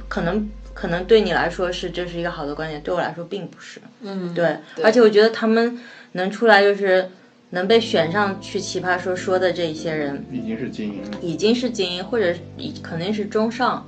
[0.07, 3.81] 可能可能对你来说是这是一个好的观点，对我来说并不是。
[4.03, 5.79] 嗯，对，而且我觉得他们
[6.11, 7.09] 能出来就是
[7.51, 11.01] 能被选上去奇葩说说的这一些人，已经是精英。
[11.21, 13.85] 已经是精英，或者已肯定是中上，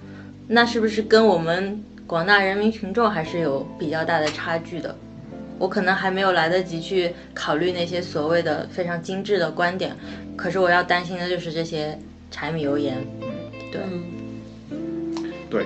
[0.48, 4.96] 那是不是跟我们广大人民群众还是有比较大的差距的？
[5.60, 9.96] 我可能还没有来得及去考虑那些所谓的非常精致的观点，
[10.36, 11.98] 可是我要担心的就是这些
[12.30, 12.98] 柴米油盐。
[13.72, 13.82] 对，
[14.72, 15.66] 嗯对，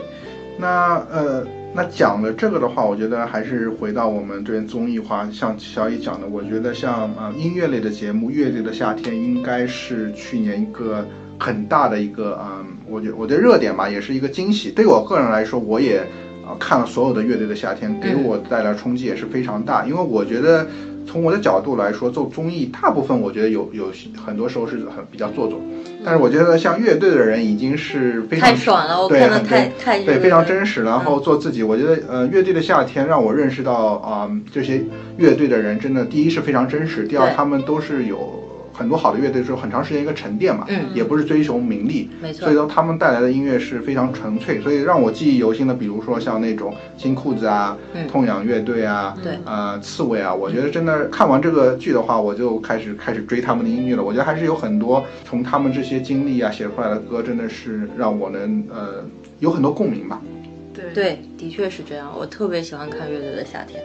[0.57, 11.05] 那呃，那讲了这个的话，我觉得还是回到我们这边综艺化，像小乙讲的，我觉得像啊、呃音乐类的节目，《乐队的夏天》应该是去年一个
[11.37, 14.71] 很大的一个嗯、我觉我觉得热点吧，也是一个惊喜。
[14.71, 15.99] 对我个人来说，我也
[16.45, 20.65] 啊、看了所有的《乐队的夏天》，给我带来冲击也是非常大，因为我觉得。
[21.07, 23.91] 从我的角度来说，做综艺大部分我觉得有有
[24.23, 25.59] 很多时候是很比较做作，
[26.03, 30.83] 但是我觉得像乐队的人已经是非常太爽了，我对很真太太对，非常真实。
[30.83, 34.83] 然后做自己，我觉得呃，乐队的夏天让我认识到啊、这些
[35.17, 38.43] 乐队的人真的，第一是非常真实，第二他们都是有
[38.77, 54.03] 很多好的乐队，是有很长时间一个沉淀嘛，嗯也不是追求名利，没错所以说他们带来的音乐是非常纯粹，所以让我记忆犹新的，比如说像那种新裤子啊、嗯痛仰乐队啊，对呃，刺猬啊，我觉得真的看完这个剧的话，我就开始开始追他们的音乐了。
[54.03, 59.03] 我觉得还是有很多从他们这些经历啊写出来的歌，真的是让我能呃
[59.39, 60.21] 有很多共鸣吧。
[60.73, 62.13] 对对，的确是这样。
[62.15, 63.81] 我特别喜欢看《乐队的夏天》。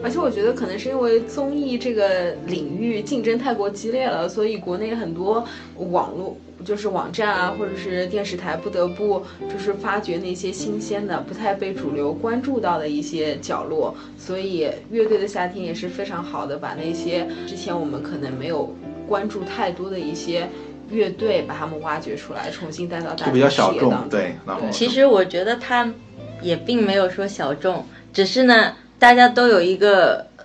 [0.00, 5.44] 而且我觉得可能是因为综艺这个领域竞争太过激烈了，所以国内很多
[5.76, 13.94] 网络就是网站啊，或者是电视台不得不就是发掘那些新鲜的、不太被主流关注到的一些角落。
[14.16, 18.74] 所以乐队的夏天也是非常好的，把那些之前我们可能没有
[19.08, 20.48] 关注太多的一些
[20.90, 24.08] 乐队，把他们挖掘出来，重新带到大就比较众视小众野当，中。
[24.08, 25.92] 对，然后其实我觉得他
[26.40, 30.44] 也并没有说小众，只是呢，大家都有一个呃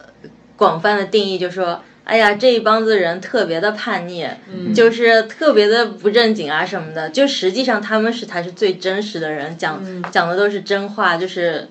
[0.56, 4.74] 广泛的定义，就说，哎呀，这一帮子人特别的叛逆，嗯。
[4.74, 7.12] 就是特别的不正经啊什么的。
[7.12, 10.04] 就实际上他们是才是最真实的人，讲、嗯。
[10.12, 11.67] 讲的都是真话，就是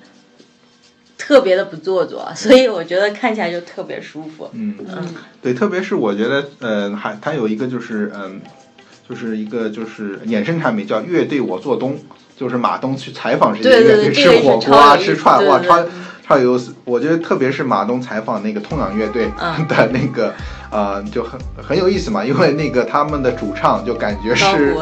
[1.19, 4.49] 特别的不做作，所以我觉得看起来就特别舒服。
[4.53, 5.15] 嗯，嗯。
[5.43, 8.41] 对，特别是我觉得，呃，还它有一个就是，嗯、
[9.09, 11.99] 就是一个就是衍生产品叫乐队我做东，
[12.37, 15.85] 就是马东去采访这些对对乐队，吃火锅啊，吃串，哇，对对超
[16.29, 16.61] 对超有。
[16.85, 20.33] 我觉得特别是马东采访那个痛仰乐队嗯 的那个，
[20.71, 24.81] 呃，就很很有意思嘛，因为那个他们的主唱就感觉高是虎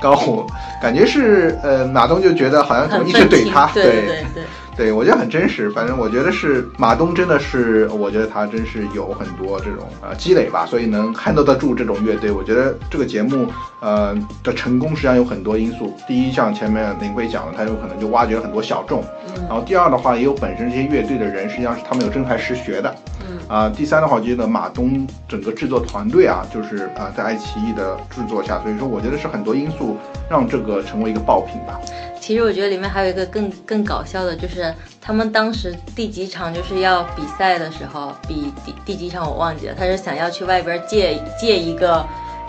[0.00, 0.46] 高虎，
[0.82, 4.26] 感觉是呃马东就觉得好像很一直怼他，对对对对。
[4.34, 4.44] 对，
[4.92, 5.70] 我觉得很真实。
[5.70, 12.30] 反正我觉得是马东，真的是，我觉得他真是有很多这种呃积累吧，所以能 handle 得住这种乐队。
[12.30, 13.46] 我觉得这个节目
[13.80, 15.96] 呃的成功实际上有很多因素。
[16.06, 19.02] 第一，像前面林辉讲的，他有可能就挖掘了很多小众。
[19.48, 22.94] 然后第二的话，也有本身这些乐队的人，实际上是他们有真才实学的。
[23.28, 29.96] 嗯啊、第三的话，我觉得马东整个制作团队啊，就是啊、在爱奇艺的制作下，所以说我觉得是很多因素
[30.28, 31.80] 让这个成为一个爆品吧。
[32.20, 42.04] 其实我觉得里面还有一个更更搞笑的，就是他们当时第几场就是要比赛的时候，比第第几场我忘记了，他是想要去外边借借一个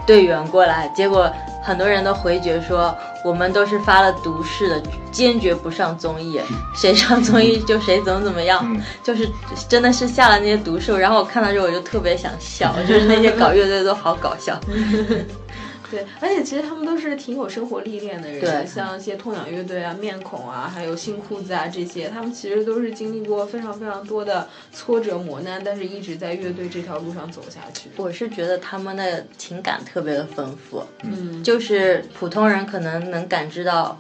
[0.08, 6.40] 队员过来，结果很多人都回绝说我们都是发了毒誓的，坚决不上综艺，
[6.74, 9.30] 谁上综艺就谁怎么怎么样，嗯就是
[9.68, 10.98] 真的是下了那些毒誓。
[10.98, 14.58] 然后我看到之后我就特别想笑，就是那些搞乐队都好搞笑。
[15.90, 27.90] 对，而且其实他们都是挺有生活历练的人，对像一些痛仰乐队啊、面孔啊，还有新裤子啊这些，他们其实都是经历过非常非常多的挫折磨难，但是一直在乐队这条路上走下去。
[27.96, 34.00] 我是觉得他们的情感特别的丰富，嗯，就是普通人可能能感知到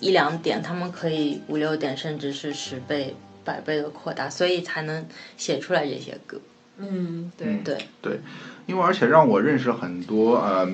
[0.00, 3.14] 一两点，他们可以五六点，甚至是十倍、
[3.44, 6.38] 百倍的扩大，所以才能写出来这些歌。
[6.78, 8.20] 嗯，对嗯对，对，
[8.66, 10.68] 因为而且让我认识很多呃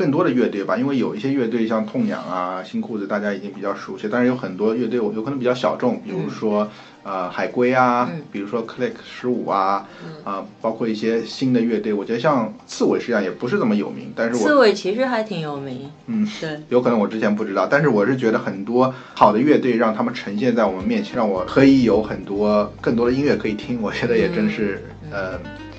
[0.00, 6.66] 更多的乐队吧，因为有一些乐队像痛痒啊、新裤子，大家已经比较熟悉，但是有很多乐队我有可能比较小众，比如说、
[7.02, 8.22] 呃海龟啊，嗯。
[8.32, 10.10] 比如说 Click 十五啊，嗯。
[10.24, 15.90] 啊、包括一些新的乐队，我觉得像刺猬实际上也不是这么有名，但是我刺猬其实还挺有名。
[16.06, 25.69] 嗯对，有可能我之前不知道，但是我是觉得很多好的乐队让他们呈现在我们面前，让我可以有很多更多的音乐可以听，我觉得也真是、呃，我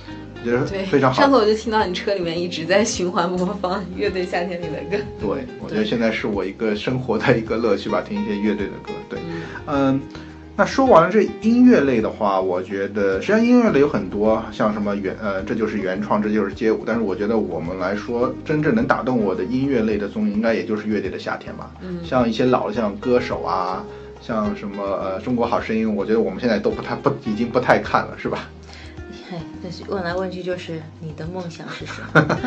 [0.43, 1.21] 觉得对，非常好。
[1.21, 5.03] 上次我就听到你车里面一直在循环播放乐队夏天里的歌。
[5.19, 8.91] 对，我觉得现在是我一个生活的一个乐趣吧，听一些乐队的歌。
[9.09, 9.19] 对，
[9.67, 10.01] 嗯，
[10.55, 16.83] 那说完了这音乐类的话，我觉得实际上音乐类有很多，像什么原呃，这就是原创，这就是街舞。
[16.85, 21.71] 但是我觉得我们来说，真正能打动我的音乐类的综艺，应该也就是《乐队的夏天》吧。
[21.81, 23.83] 嗯像一些老的，像歌手啊，
[24.21, 28.49] 像什么呃《中国好声音》，我觉得我们现在都不太不已经不太看了，是吧？
[29.31, 32.37] 嘿，但是问来问去就是你的梦想是什么？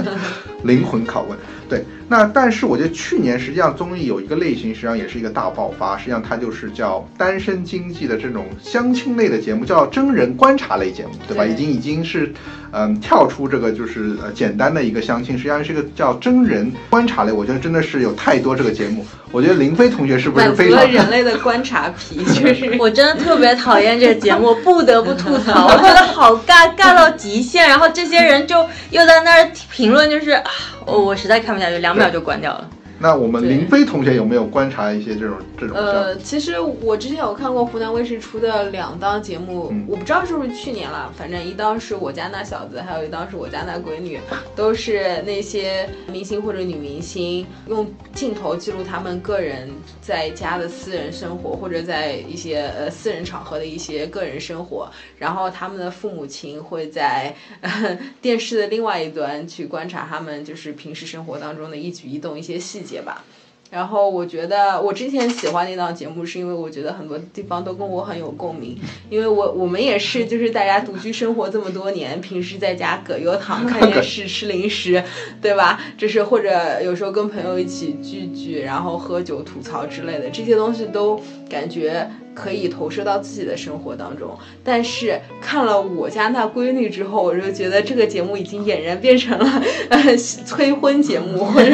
[0.64, 1.38] 灵魂拷问。
[1.68, 11.44] 对，那但是我觉得去年实际上综艺有一个类型，实际上也是一个大爆发，实际上它就是叫单身经济的这种相亲类的节目，叫真人观察类节目，对吧？
[11.44, 12.32] 对已经已经是
[12.72, 17.32] 嗯跳出这个就是呃简单的一个相亲，实际上是一个叫真人观察类。
[17.32, 27.68] 我觉得真的是有太多这个节目，我觉得林飞同学是不是满足非常了人类的观察癖，就是我真的特别讨厌这个节目，我不得不吐槽， 我觉得好尬，尬到极限。
[27.68, 30.50] 然后这些人就又在那儿评论，就是啊，
[30.86, 32.68] 我我实在看不下去，两秒就关掉了。
[33.02, 44.20] 那我们林飞同学有没有观察一些这种这种呃，其实我之前有看过湖南卫视出的两档节目，嗯我不知道是不是去年了，反正一档是我家那小子，还有一档是我家那闺女，
[44.54, 49.70] 都是那些明星或者女明星用镜头记录他们个人
[50.02, 63.22] 在家的私人生活，或者在一些呃私人场合的一些个人生活，然后他们的父母亲会在、呃、电视的另外一端去观察他们就是平时生活当中的一举一动、一些细节吧。
[63.70, 68.76] 然后我觉得我之前喜欢那档节目，是因为我觉得很多地方都跟我很有共鸣，
[69.08, 75.00] 因为我我们也是就是大家独居生活这么多年，平时在家葛优躺 看电视吃零食，
[75.40, 75.80] 对吧？
[75.96, 84.36] 就是或者有时候跟朋友一起聚聚，然后喝酒吐槽之类的，这些东西都感觉可以投射到自己的生活当中。
[84.62, 91.72] 但是看了我家那闺女之后，我就觉得这个节目已经俨然变成了呃 催婚节目，或 者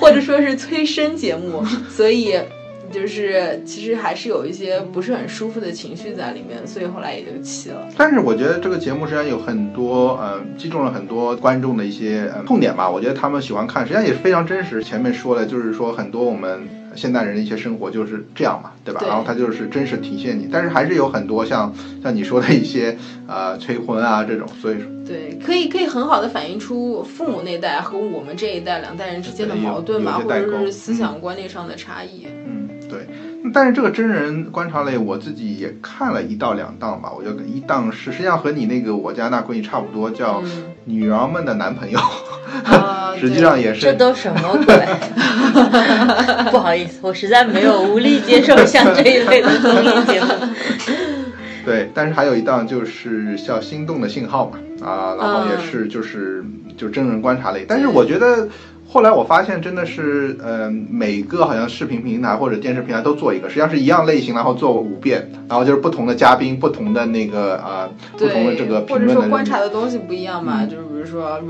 [0.00, 2.34] 或者说是催生节目，所以。
[2.88, 7.84] 就是其实还是有一些不是很舒服的情绪在里面，所以后来也就弃了。
[7.96, 12.88] 但是我觉得这个节目实际上有很多，呃，击中了很多观众的一些痛点吧。
[12.88, 14.84] 我觉得他们喜欢看，实际上也是非常真实。
[14.84, 16.60] 前面说的就是说很多我们
[16.96, 19.00] 现代人的一些生活就是这样嘛，对吧？
[19.00, 32.26] 对然后它就是真实体现你，但是还是有很多像像你说的一些呃催婚啊这种，所以说对，可以可以很好的反映出父母那代和我们这一代两代人之间的矛盾吧，或者是思想观念上的差异。
[32.46, 33.06] 嗯，对。
[33.52, 37.10] 但是这个真人观察类，我自己也看了一到两档吧。
[37.16, 41.98] 我觉得一档是实际上和你那个我家那闺女差不多，叫《嗯女儿们的男朋友
[42.74, 44.76] 》啊实际上也是这都什么鬼？
[46.50, 50.28] 不好意思，我实在没有无力接受像这一类的综艺节目。
[51.64, 56.44] 对，但是还有一档就是叫《心动的信号》嘛，啊，然后也嗯是就是
[56.76, 57.64] 就真人观察类。
[57.66, 58.48] 但是我觉得
[58.96, 71.42] 后来我发现真的是，呃、每个好像视频平台或者电视平台都做一个，实际上是一样类型，然后做五遍，然后就是不同的嘉宾、不同的那个啊、不同的这个对，或者说观察的东西不一样嘛，嗯就是比如说呃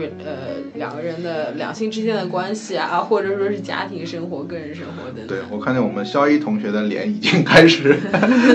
[0.75, 5.29] 两个人的两性之间的关系啊，或者说是家庭生活、个人生活等等。
[5.29, 7.97] 对我看见我们肖一同学的脸已经开始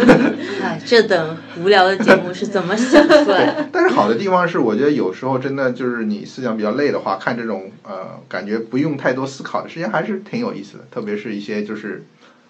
[0.62, 3.66] 哎，这等无聊的节目是怎么想出来的？
[3.72, 12.04] 但是好的地方是，我觉得有时候真的就是你思想比较累的话，看这种呃感觉不用太多思考的时间还是挺有意思的，特别是一些就是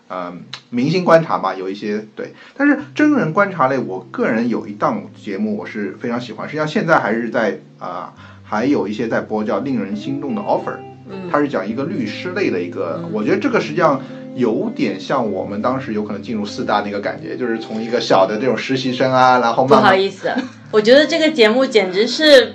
[0.07, 0.33] 呃
[0.69, 2.33] 明星观察吧，有一些对。
[2.57, 8.13] 但是真人观察类，我个人有一档节目我是非常喜欢，实际上现在还是在啊、
[8.43, 10.73] 还有一些在播叫《令人心动的 offer》，
[11.09, 14.01] 嗯它是讲一个律师类的一个，我觉得这个实际上
[14.35, 20.31] 有点像我们当时有可能进入四大那个感觉，就是从一个小的这种实习生啊，然后不好意思，
[20.71, 22.53] 我觉得这个节目简直是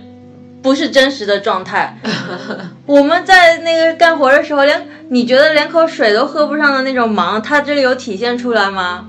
[0.66, 1.96] 不是真实的状态。
[2.86, 9.06] 我们在那个干活的时候，连你觉得连口水都喝不上的那种忙，他这里有体现出来吗？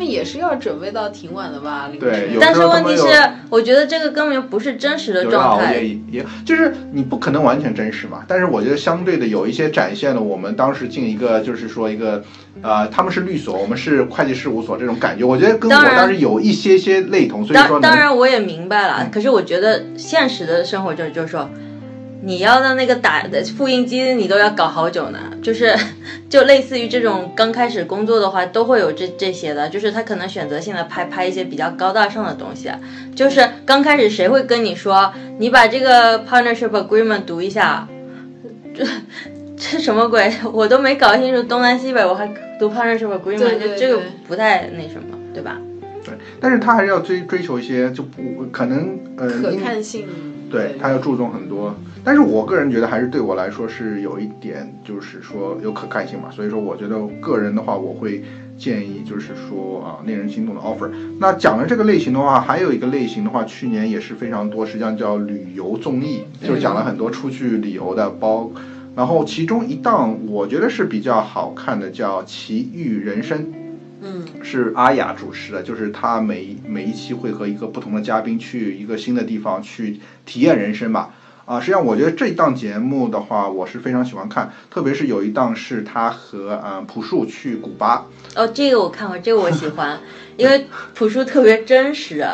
[0.00, 1.90] 他们也是要准备到挺晚的吧？
[1.92, 3.04] 凌对但是问题是
[3.50, 5.74] 我觉得这个根本就不是真实的状态。
[5.74, 12.24] 也也就是你不可能完全真实嘛，但是我觉得相对的有一些展现了我们当时进一个就是说一个，
[12.62, 21.50] 呃，他们是律所，我们是会计事务所这种感觉，我觉得跟我当然当时有一些些类同，所以说当当然我也明白了，嗯可是我觉得现实的生活中就是说，
[22.22, 25.18] 你要的那个打的复印机，你都要搞好久呢。
[25.42, 25.74] 就是
[26.28, 32.68] 就类似于这种刚开始工作的话，都会有这这些的，就是他可能选择性的拍拍一些比较高大上的东西。
[32.68, 32.78] 啊
[33.16, 37.86] 就是刚开始谁会跟你说，你把这个 partnership agreement 读一下，
[38.74, 38.84] 这
[39.56, 40.32] 这什么鬼？
[40.52, 42.26] 我都没搞清楚东南西北，我还
[42.58, 45.58] 读 partnership agreement，就这个不太那什么，对吧？
[46.04, 50.06] 对，但是他还是要追追求一些就不可能呃，可看性，
[50.50, 58.22] 对他要注重很多，但是我个人觉得还是对我来说是有一点，就是说有可看性嘛，所以说我觉得个人的话，我会
[58.58, 60.90] 建议就是说啊，令人心动的 offer。
[61.18, 68.50] 那讲了这个类型的话，还有一个类型的话，去年也是非常多，实际上叫旅游综艺，就是讲了很多出去旅游的包。
[68.96, 73.38] 然后其中一档我觉得是比较好看的，叫《奇遇人生》。
[74.02, 81.14] 嗯，是阿雅主持的，就是她每每一期会和一个不同的嘉宾去一个新的地方去体验人生吧。
[81.46, 89.98] 啊，实际上我觉得这一档节目的话，我是非常喜欢看，特别是有一档是他和嗯朴树去古巴，哦，这个我看过，这个我喜欢，
[90.36, 92.24] 因为朴树特别真实。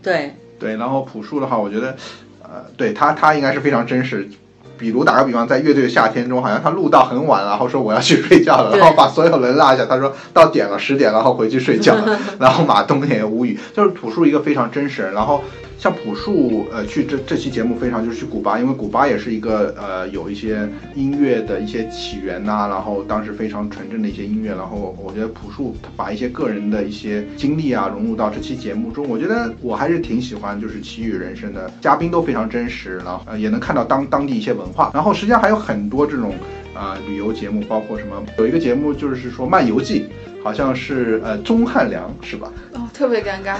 [0.00, 1.96] 对，对，然后朴树的话，我觉得，
[2.42, 4.30] 呃，对他他应该是非常真实。
[4.76, 12.18] 比如打个比方，在乐队的夏天中，好像他录到很晚，然后说我要去睡觉了，然后把所有人落下，他说到点了十点，然后回去睡觉了。
[12.38, 15.14] 然后马东也无语，就是朴树一个非常真实人。
[15.14, 15.42] 然后
[15.84, 24.48] 像朴树，呃，去这这期节目非常就是去古巴，因为古巴也是一个呃有一些音乐的一些起源呐、然后当时非常纯正的一些音乐。
[24.52, 34.90] 然后我觉得朴树把一些个人的一些经历啊融入到这期节目中，我觉得我还是挺喜欢就是奇遇人生的嘉宾都非常真实，然后呃也能看到当当地一些文化。
[34.94, 36.32] 然后实际上还有很多这种
[36.74, 40.06] 啊、旅游节目，包括什么有一个节目就是说漫游记。
[40.44, 42.52] 好像是呃钟汉良是吧？
[42.74, 43.56] 哦，特别尴尬。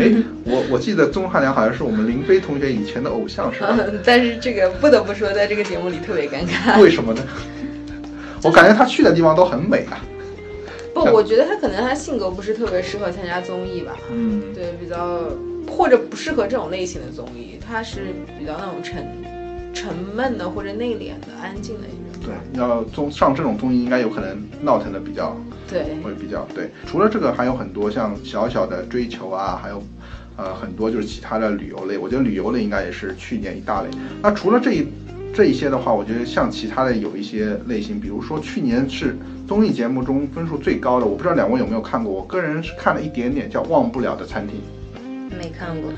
[0.00, 3.78] 哎，我我记得钟汉良好像是我们林飞同学以前的偶像是吧？
[4.04, 6.82] 但是这个不得不说，在这个节目里特别尴尬。
[6.82, 7.22] 为什么呢？
[8.42, 10.02] 我感觉他去的地方都很美啊。
[10.92, 13.96] 不，我觉得他可能他性格不是特别适合参加综艺吧。
[14.10, 15.20] 嗯，对，比较
[15.68, 19.06] 或者不适合这种类型的综艺，他是比较那种沉
[19.72, 22.22] 沉闷的或者内敛的、安静的一种。
[22.22, 25.36] 对，要综上这种综艺应该有可能闹腾的比较
[25.68, 26.70] 对，会比较对。
[26.86, 29.82] 除了这个，还有很多像小小的追求啊，还有
[30.36, 31.96] 呃很多就是其他的旅游类。
[31.96, 33.88] 我觉得旅游类应该也是去年一大类。
[34.20, 34.86] 那除了这一
[35.32, 39.16] 这一些的话，我觉得像其他的有一些类型，比如说去年是
[39.48, 44.60] 综艺节目中分数最高的，我不知道两位有没有看过，我个人是看了一点点，叫《忘不了的餐厅》。
[45.38, 45.90] 没看过。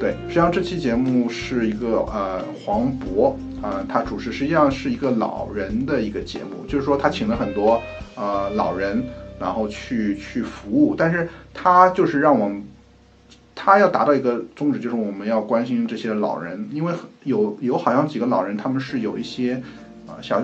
[0.00, 7.82] 对，实际上这期节目是一个呃黄渤啊、他主持，实际上是一个老人的一个节目，就是说他请了很多
[8.14, 9.02] 呃老人，
[9.40, 12.62] 然后去去服务，但是他就是让我们，
[13.56, 16.94] 他要达到一个宗旨，就是我们要关心这些老人，因为
[17.24, 19.54] 有有好像几个老人他们是有一些
[20.06, 20.40] 啊、呃、小。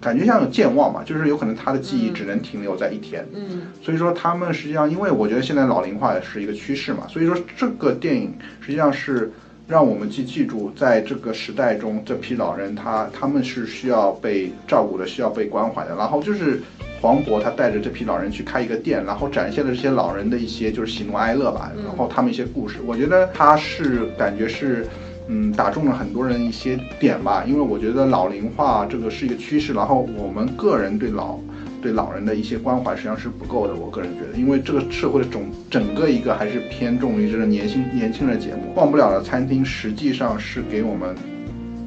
[0.00, 9.30] 感觉像有健忘嘛，就是有可能他的记忆只能停留在一天，嗯，所以说他们实际上，因为我觉得现在老龄化也是一个趋势嘛，所以说这个电影实际上是
[9.68, 15.94] 让我们去记住，在这个时代中，这批老人他他们是需要被照顾的，需要被关怀的。
[15.94, 16.62] 然后就是
[17.02, 24.86] 黄渤他带着这批老人去开一个店，然后展现了这些老人的一些就是喜怒哀乐吧，然后他们一些故事，我觉得他是感觉是。
[25.32, 31.38] 嗯，打中了很多人一些点吧，因为我觉得老龄化这个是一个趋势，然后我们个人对老
[31.80, 41.14] 对老人的一些关怀实际上是不够的，我个人觉得，因为这个社会的总整个一个还是偏重于这个年轻年轻人的节目，忘不了的餐厅实际上是给我们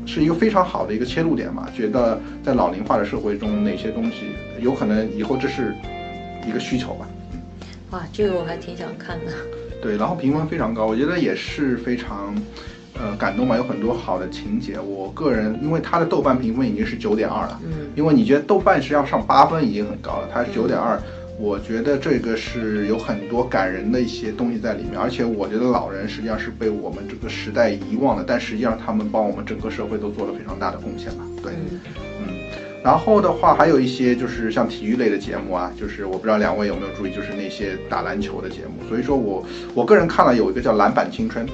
[0.05, 4.27] 是一个非常好的一个切入点嘛，觉得在老龄化的社会中哪些东西
[4.61, 5.75] 有可能以后这是
[6.47, 7.05] 一个需求吧。
[7.91, 9.33] 哇，这个我还挺想看的。
[9.81, 12.33] 对，然后评分非常高，我觉得也是非常。
[12.99, 14.79] 呃感动吧，有很多好的情节。
[14.79, 20.99] 我个人因为它的豆瓣评分已经是九点二了，嗯因为你觉得豆瓣是要上八分已经很高了，它是九点二。
[21.39, 31.23] 我觉得这个是有很多感人的一些东西在里面，而且我觉得老人实际上是被我们这个时代遗忘的，但实际上他们帮我们整个社会都做了非常大的贡献吧。
[31.41, 31.79] 对，嗯
[32.21, 32.27] 嗯，
[32.83, 38.87] 然后的话还有一些就是像体育类的节目啊，就是我不知道两位有没有注意，就是那些打篮球的节目。
[38.87, 41.45] 所以说我我个人看了有一个叫《篮板青春》，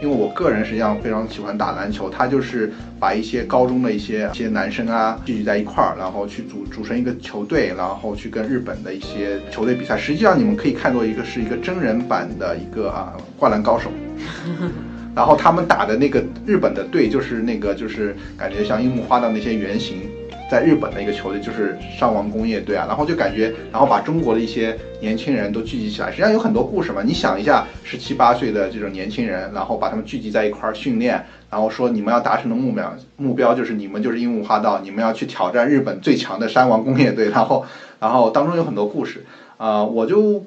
[0.00, 9.96] 因为我个人实际上非常喜欢打篮球，他就是把一些高中的一些一些男生啊聚集在一块儿，然后去组组成一个球队，然后去跟日本的一些球队比赛。
[9.96, 13.90] 实际上你们可以看作一个是一个真人版的一个啊灌篮高手。
[15.16, 20.08] 然后他们打的那个日本的队，就是那个就是感觉像樱木花道那些原型，
[20.50, 22.86] 在日本的一个球队，就是上王工业队啊。
[22.88, 27.02] 然后就感觉，然后把中国的一些年轻人都聚集起来，实际上有很多故事嘛。
[27.04, 37.28] 你想一下，十七八岁的这种年轻人，然后把他们聚集在一块儿训练，然后说你们要达成的目标目标就是你们就是樱木花道，你们要去挑战日本最强的山王工业队。
[37.28, 37.66] 然后，
[38.00, 39.24] 然后当中有很多故事。
[39.58, 40.44] 啊、我就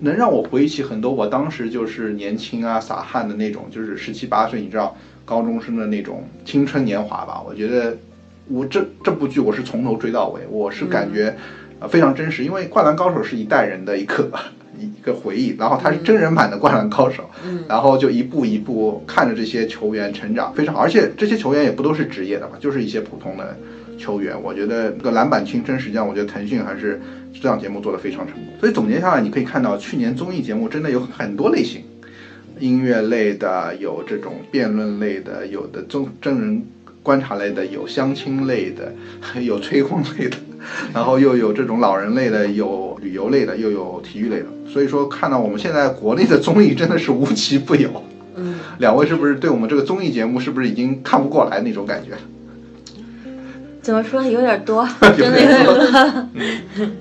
[0.00, 7.42] 能让我回忆起很多我当时就是年轻啊洒汗的那种，就是十七八岁，你知道高中生的那种青春年华吧。
[7.46, 7.94] 我觉得
[8.48, 11.36] 我这这部剧我是从头追到尾，我是感觉
[11.80, 14.30] 呃非常真实，因为《灌篮高手》是一代人的一个
[14.78, 23.56] 一个回忆，然后它是真人版的《灌篮高手》，嗯然后就一步一步看着这些球员成长，非常好，而且这些球员也不都是职业的嘛，就是一些普通的
[23.98, 24.36] 球员。
[24.42, 27.00] 我觉得这个篮板青春，实际上我觉得腾讯还是
[27.32, 28.44] 这档节目做得非常成功。
[28.60, 31.82] 所以总结下来，你可以看到去年综艺节目真的有很多类型，
[32.60, 36.62] 音乐类的，有这种辩论类的，有的真真人
[37.06, 38.92] 观察类的，有相亲类的，
[39.40, 40.36] 有催婚类的，
[40.92, 44.46] 然后又有这种老人类的，有旅游类的，又有体育类的。
[44.66, 47.88] 所以说，看到我们现在国内的综艺真的是无奇不有。
[48.34, 52.10] 嗯，两位是不是对我们这个综艺节目是不是已经看不过来那种感觉？
[53.86, 54.84] 怎么说有点多，
[55.16, 56.28] 真的有点多。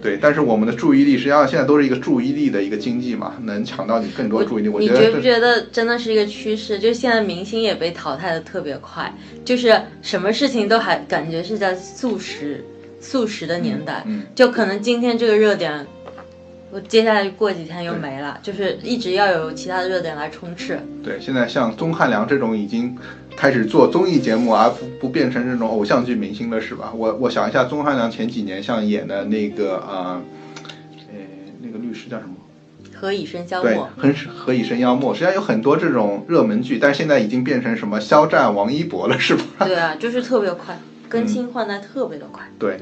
[0.03, 6.77] 对，但是我们的注意力实际上现在都是一个注意力的一个经济嘛，能抢到你更多注意力，我你觉得你觉不觉得真的是一个趋势？
[6.77, 9.11] 就是现在明星也被淘汰的特别快，
[9.43, 12.63] 就是什么事情都还感觉是在速食
[12.99, 15.87] 速食的年代，嗯就可能今天这个热点，
[16.71, 20.79] 我接下来过几天又没了，就是一直要有其他的热点来充斥。
[21.03, 22.95] 对，现在像钟汉良这种已经
[23.35, 26.91] 开始做综艺节目，而不不变成这种偶像剧明星了，是吧？
[26.95, 30.21] 我我想一下，钟汉良前几年像演的那个呃，
[31.09, 31.17] 呃，
[31.61, 32.33] 那个律师叫什么？
[32.97, 39.65] 何以笙箫对默，，何何以笙箫默，实际上有很多这种热门剧，但是现在已经变成什么肖战、王一博了，是吧？
[39.65, 40.79] 对啊，就是特别快，
[41.09, 42.49] 更新换代特别的快。
[42.57, 42.79] 对，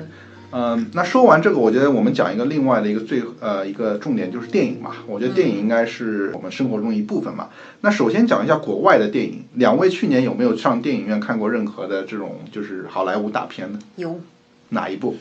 [0.56, 4.98] 嗯，那说完这个，我觉得我们讲一个另外的一个最呃一个重点就是电影嘛。
[5.08, 7.50] 我觉得电影应该是我们生活中一部分嘛。
[7.82, 13.80] 那首先讲一下国外的电影，两位去年有没有上电影院看过任何的这种就是好莱坞大片呢？
[13.96, 14.22] 有
[14.70, 15.18] 哪一部？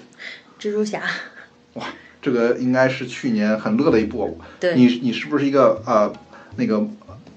[0.60, 1.02] 蜘蛛侠，
[1.74, 1.86] 哇
[2.20, 4.38] 这个应该是去年很热的一部。
[4.60, 6.12] 对你你是不是一个呃
[6.56, 6.86] 那个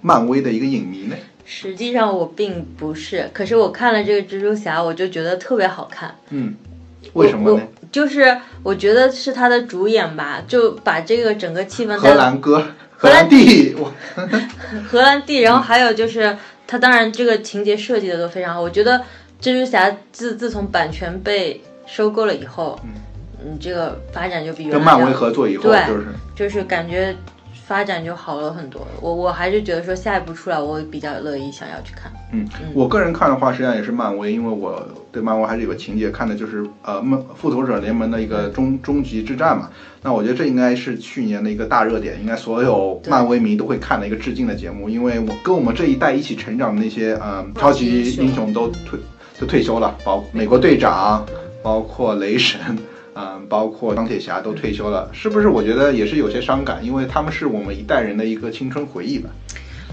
[0.02, 1.16] 漫威的一个影迷呢？
[1.46, 6.16] 实际上我并不是，可是我看了这个蜘蛛侠，我就觉得特别好看。
[6.32, 6.56] 嗯，
[7.14, 7.68] 为什么呢？
[7.86, 12.66] 我就是我觉得是他的主演吧，就把这个整个气氛荷带兰哥，荷
[12.98, 13.94] 荷兰兰弟，我
[14.90, 18.62] 荷兰弟，然后还有就是他当然这个情节设计的都非常好。
[18.62, 19.00] 我觉得
[19.42, 22.80] 蜘蛛侠自自从版权被收购了以后，
[23.44, 26.06] 嗯，这个发展就比原来跟漫威合作以后对就是。
[26.36, 27.16] 就是感觉
[27.68, 28.86] 发展就好了很多。
[29.02, 32.12] 我我还是觉得说下一部出来，我比较乐意想要去看。
[32.32, 39.70] 嗯，我个人看的话，实际上也是漫威，因为我对漫威还是有个情节，看的就是呃，漫复仇者联盟的一个终终极之战嘛。
[40.04, 49.00] 那我觉得这应该是去年的一个大热点，应该所有漫威迷都会看的一个致敬的节目，因为我跟我们这一代一起成长的那些嗯、超级英雄都退
[49.40, 51.26] 都退休了，包美国队长，
[51.64, 52.60] 包括雷神。
[53.16, 55.48] 嗯，包括钢铁侠都退休了，是不是？
[55.48, 59.30] 我觉得也是有些伤感，因为他们是我们一代人的一个青春回忆吧。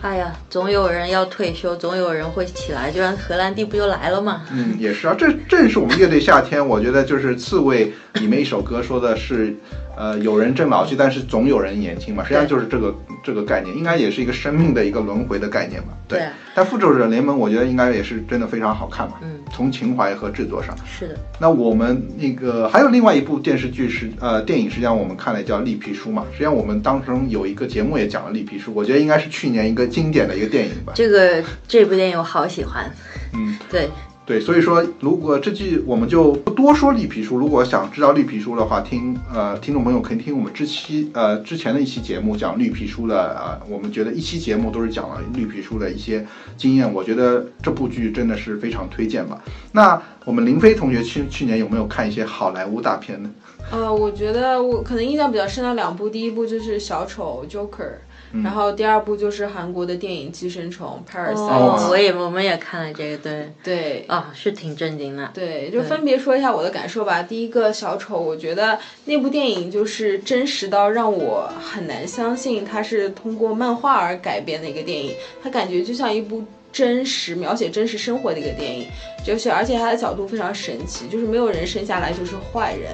[0.02, 4.42] 哎呀，总有人要退休，总有人会起来，就像荷兰弟不就来了吗？
[4.52, 9.54] 嗯，也是啊，这正是我们乐队夏天，我觉得就是刺猬里面一首歌说的是，
[9.96, 15.88] 呃，有人正老去，但是总有人年轻嘛，实际上就是这个这个概念，应该也是一个生命的一个轮回的概念嘛。
[16.08, 16.18] 对。
[16.18, 19.14] 对但复仇者联盟，我觉得应该也是真的非常好看嘛。
[19.22, 20.76] 嗯，从情怀和制作上。
[20.84, 30.92] 是的，那我们那个还有另外一部电视剧是呃电影，实际上我们看了叫《绿皮书》嘛，实际上我们当中有一个节目也讲了《绿皮书》，我觉得应该是去年一个经典的一个电影吧。
[30.94, 32.90] 这个这部电影我好喜欢。
[33.32, 33.88] 嗯，对，
[34.32, 46.26] 对，所以说如果这季我们就不多说绿皮书，如果想知道绿皮书的话，听呃听众朋友可以听我们之期呃之前的一期节目讲绿皮书的呃，我们觉得一期节目都是讲了绿皮书的一些
[46.56, 49.38] 经验，我觉得这部剧真的是非常推荐吧。
[49.72, 53.30] 那我们林飞同学去去年有没有看一些好莱坞大片呢？
[53.70, 57.96] 呃，我觉得我可能印象比较深的两部，第一部就是小丑 Joker，、
[58.42, 61.36] 然后第二部就是韩国的电影《寄生虫》Parasite。
[61.36, 65.30] 哦我也我们也看了这个，对，对，啊、是挺震惊的。
[65.34, 67.22] 对，就分别说一下我的感受吧。
[67.22, 76.42] 第一个小丑，我觉得那部电影就是真实到让我很难相信它是通过漫画而改编的一个电影，它感觉就像一部
[76.72, 78.86] 真实描写真实生活的一个电影，
[79.24, 82.92] 就是而且它的角度非常神奇，就是没有人生下来就是坏人，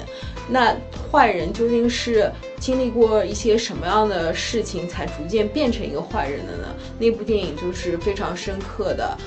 [0.49, 0.75] 那
[1.09, 6.75] 坏人究竟是经历过一些什么样的事情才逐渐变成一个坏人的呢？
[6.99, 9.17] 那部电影就是非常深刻的。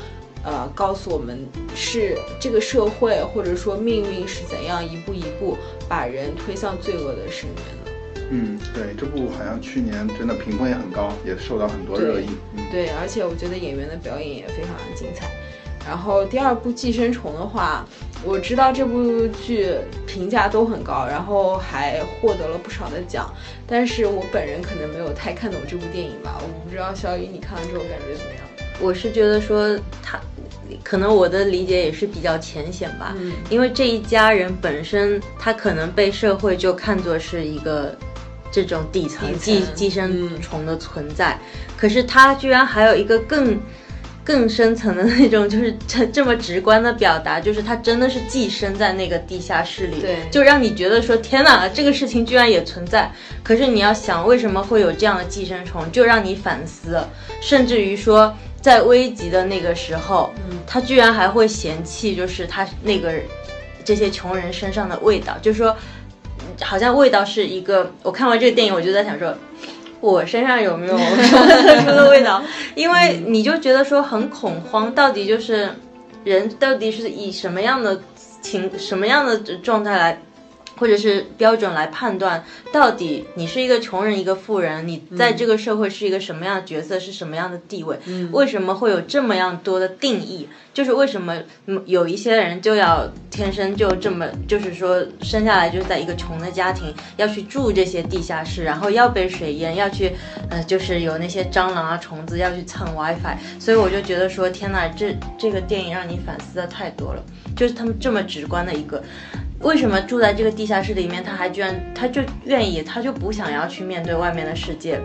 [0.45, 1.39] 呃，告诉我们
[1.73, 5.57] 是这个社会或者说命运是怎样一步一步
[5.89, 7.82] 把人推向罪恶的深渊的。
[8.35, 12.27] 嗯，对，这部好像去年真的评分也很高，也受到很多热议。
[12.57, 15.31] 嗯，对，而且我觉得演员的表演也非常的精彩。
[15.87, 17.85] 然后第二部《寄生虫》的话，
[18.25, 19.69] 我知道这部剧
[20.07, 23.31] 评价都很高，然后还获得了不少的奖，
[23.67, 26.41] 但是我本人可能没有太看懂这部电影吧。
[26.41, 28.43] 我不知道小雨你看了之后感觉怎么样？
[28.81, 30.21] 我是觉得说他，
[30.83, 37.95] 可能我的理解也是比较浅显吧，嗯因为这一家人本身他可能被社会就看作是一个
[38.53, 41.37] 这种底层寄寄生虫的存在，
[41.77, 43.59] 可是它居然还有一个更。
[44.25, 50.19] 更深层的那种，就是这这么直观的表达，就是它真的是寄生在那个地下室里，对。
[50.31, 53.11] 就让你觉得说天哪，这个事情居然也存在。
[53.43, 57.05] 可是你要想，为什么会有这样的寄生虫，就让你反思，
[57.41, 60.33] 甚至于说，在危急的那个时候，
[60.69, 63.13] 他居然还会嫌弃，就是他那个
[63.85, 65.77] 这些穷人身上的味道，就是说，
[66.61, 67.91] 好像味道是一个。
[68.03, 69.35] 我看完这个电影，我就在想说。
[70.01, 72.43] 我身上有没有什么特殊的味道？
[72.75, 75.71] 因为你就觉得说很恐慌，到底就是
[76.25, 77.97] 人到底是以什么样的
[78.41, 80.21] 情、什么样的状态来，
[80.77, 87.99] 或者是标准来判断，到底你是一个穷人，一个富人，你在这个社会是一个什么样的角色，是什么样的地位？
[88.33, 90.49] 为什么会有这么样多的定义？
[90.75, 100.13] 就是为什么嗯有一些人就要天生就这么，就是说生下来就是在一个穷的家庭，要去住这些地下室，然后要被水淹，要去
[100.49, 107.23] 呃，就是有那些蟑螂啊、虫子要去蹭 WiFi，所以我就觉得说，天呐，这这个电影让你反思的太多了，
[107.55, 109.03] 就是他们这么直观的一个。
[109.63, 115.01] 为什么住在这个地下室里面，他还居然他就愿意，他就不想要去面对外面的世界，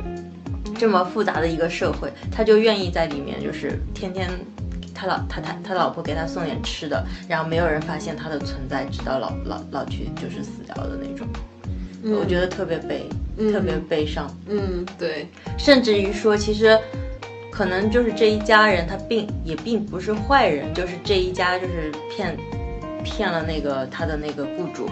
[0.78, 4.28] 这么复杂的一个社会，他就愿意在里面，就是天天
[4.96, 11.28] 他老他他他老婆给他送点吃的，然后没有人发现他的存在，直到老老老去就是死掉的那种。
[12.04, 13.08] 我觉得特别悲，
[13.52, 14.28] 特别悲伤。
[14.48, 15.28] 嗯，对，
[15.58, 16.78] 甚至于说，其实
[17.52, 22.38] 可能就是这一家人，他并也并不是坏人，就是这一家就是骗
[23.08, 24.90] 骗了那个他的那个雇主，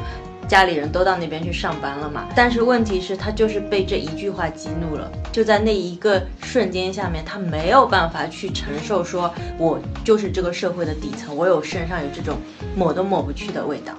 [0.47, 2.27] 家里人都到那边去上班了嘛。
[2.35, 12.37] 但是问题是，他就是被这一句话激怒了，就在那一个瞬间下面，他没有办法去承受，说我就是这个社会的底层，我有身上有这种
[12.75, 13.93] 抹都抹不去的味道。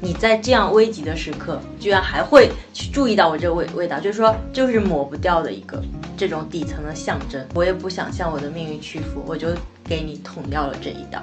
[0.00, 5.82] 你在这样危急的时刻，居然还会去注意到我这个味味道，就是说，就是抹不掉的一个
[6.14, 7.42] 这种底层的象征。
[7.54, 9.48] 我也不想向我的命运屈服，我就
[9.82, 11.22] 给你捅掉了这一刀。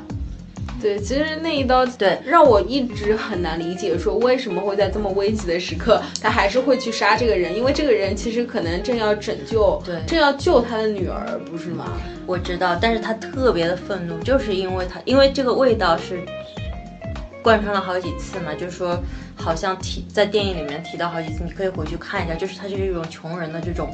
[0.81, 11.93] 对，其实那一刀对让我一直很难理解，说为什么会在这么危急的时刻，他还是会去杀这个人，因为这个人其实可能正要拯救，对正要救他的女儿，不是吗？
[12.25, 16.19] 我知道，但是他特别的愤怒，就是因为他，因为这个味道是
[17.43, 18.97] 贯穿了好几次嘛，就是说，
[19.35, 23.89] 好像提在电影里面提到好几次，你可以回去看一下，就是它就是一种穷人的这种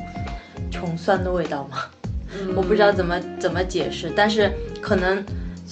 [0.71, 1.79] 穷酸的味道嘛。
[2.55, 5.23] 我不知道怎么怎么解释，但是可能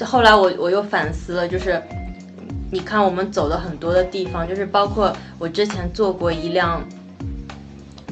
[0.04, 1.82] 后来我我又反思了，就是
[2.72, 6.84] 你看我们走的很多的地方，就是包括我之前坐过一辆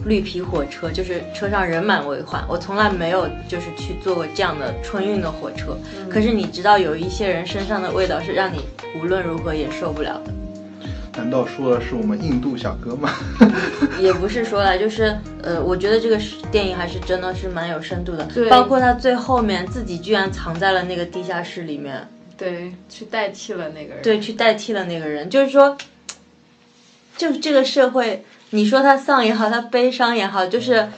[0.05, 5.77] 绿皮火车，就是车上人满为患，我从来没有就是去坐过这样的春运的火车。
[6.09, 8.61] 可是你知道有一些人身上的味道是让你
[9.01, 10.31] 无论如何也受不了的。
[11.15, 13.13] 难道说的是我们印度小哥吗？
[13.99, 16.19] 也不是说了，就是呃，我觉得这个
[16.51, 24.01] 电影还是真的是蛮有深度的，对包括他最后面自己居然藏在了那个地下室里面，对，去代替了那个人。
[24.01, 25.77] 对，去代替了那个人，就是说，
[27.15, 30.89] 就这个社会，你说他丧也好，他悲伤也好，就是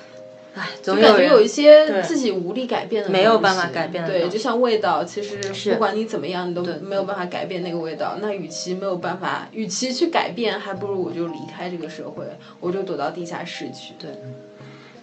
[0.56, 5.38] 哎，就感觉有一些自己无力改变的，没有办法改变的对，东西就像味道，其实
[5.72, 8.18] 不管你怎么样，你都没有办法改变那个味道。
[8.22, 12.26] 那与其没有办法，与其去改变，还不如我就离开这个社会，
[12.60, 13.94] 我就躲到地下室去。
[14.00, 14.12] 对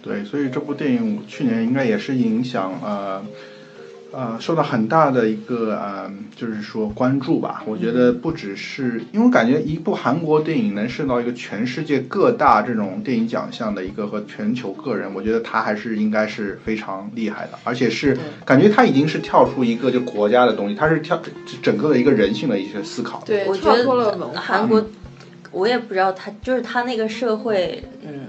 [0.01, 3.23] 对，所以这部电影去年应该也是影响呃
[4.13, 7.63] 呃受到很大的一个呃就是说关注吧。
[7.65, 21.19] 我觉得不只是因为我感觉一部韩国电影能受到一个全世界各大这种电影奖项的一个和全球个人，我觉得他还是应该是非常厉害的，而且是感觉他已经是跳出一个就国家的东西，他是跳
[21.61, 23.23] 整个的一个人性的一些思考。
[23.25, 24.33] 对，我觉跳脱了文化。
[24.35, 24.85] 得韩国，
[25.51, 28.27] 我也不知道他就是他那个社会，嗯，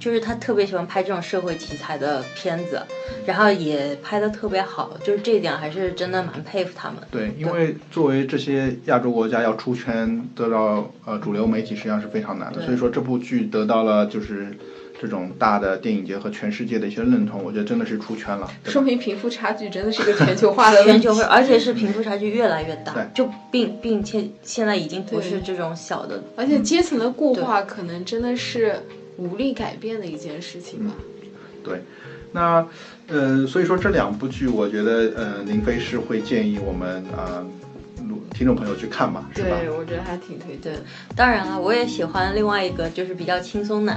[0.00, 2.80] 就是他特别喜欢拍这种社会题材的片子，
[3.26, 6.98] 然后也拍的特别好，就是这一点还是真的蛮佩服他们。
[7.10, 14.48] 对，因为作为这些亚洲国家要出圈得到呃主流媒体实际上是非常难的，所以说这部剧得到了就是
[14.98, 18.50] 这种大的电影节和全世界的一些认同，我觉得真的是出圈了。
[18.64, 20.92] 说明贫富差距真的是一个全球化的 问题。
[20.92, 28.80] 全球化，而且是贫富差距越来越大对，就并并且现在已经不是这种小的，而且阶层的固化可能真的是
[29.20, 30.94] 无力改变的一件事情吧。
[31.62, 31.82] 对，
[32.32, 32.66] 那
[33.06, 37.44] 呃，所以说这两部剧，我觉得呃，林飞是会建议我们啊、
[38.34, 39.56] 听众朋友去看吧，是吧？
[39.60, 40.72] 对，我觉得还挺推荐。
[41.16, 43.92] 当然了，我也喜欢另外一个就是比较轻松的《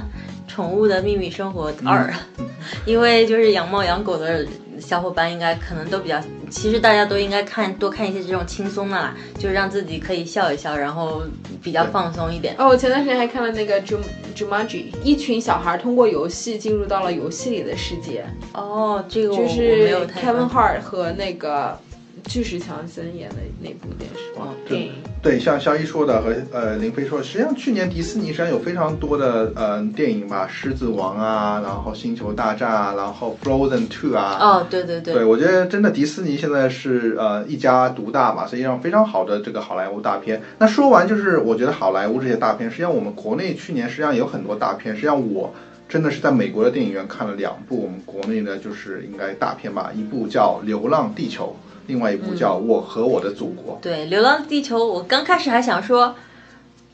[0.50, 2.10] 宠物的秘密生活二》
[2.86, 4.46] 因为就是养猫养狗的
[4.80, 11.22] 小伙伴应该可能都比较，其实大家都应该看多看一些这种轻松的啦，就是让自己可以笑一笑，然后
[11.62, 12.54] 比较放松一点。
[12.58, 14.00] 哦，我前段时间还看了那个 Jum
[14.34, 21.78] Jumanji，一群小孩通过游戏进入到了游戏里的世界，哦，这个我我就是没有太 Kevin Hart 和那个
[22.24, 24.94] 巨石强森演的那部电视哇电影。
[25.22, 34.38] 对，像肖一说的和呃林飞说的，实际上去年迪士尼实际上有非常多的呃电影吧，《狮子王》啊，然后《星球大战》啊，然后《Frozen Two》啊。
[34.40, 40.42] 哦，对对对，对，我觉得真的迪士尼现在是呃一家独大嘛，实际上非常好的这个好莱坞大片。
[40.58, 45.54] 那说完就是我觉得好莱坞这些大片，实际上我们国内去年实际上有很多大片，实际上我
[45.88, 51.54] 真的是在美国的电影院看了两部我们国内的就是应该大片吧，一部叫《流浪地球》，
[51.86, 53.76] 另外一部叫《我和我的祖国》。
[53.82, 56.14] 对，《流浪地球》，我刚开始还想说，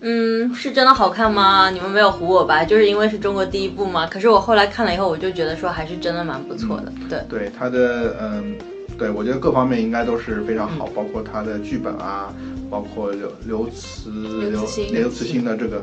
[0.00, 1.70] 嗯，是真的好看吗？
[1.70, 2.64] 你们没有唬我吧？
[2.64, 4.06] 就是因为是中国第一部嘛。
[4.06, 6.92] 可是我后来看了以后，我就觉得说还是真的蛮不错的。
[7.08, 8.56] 对，对它的嗯，
[8.98, 12.34] 对我觉得各方面应该都是非常好，包括它的剧本啊，
[12.70, 15.82] 包括刘刘慈刘刘慈欣刘慈欣的这个。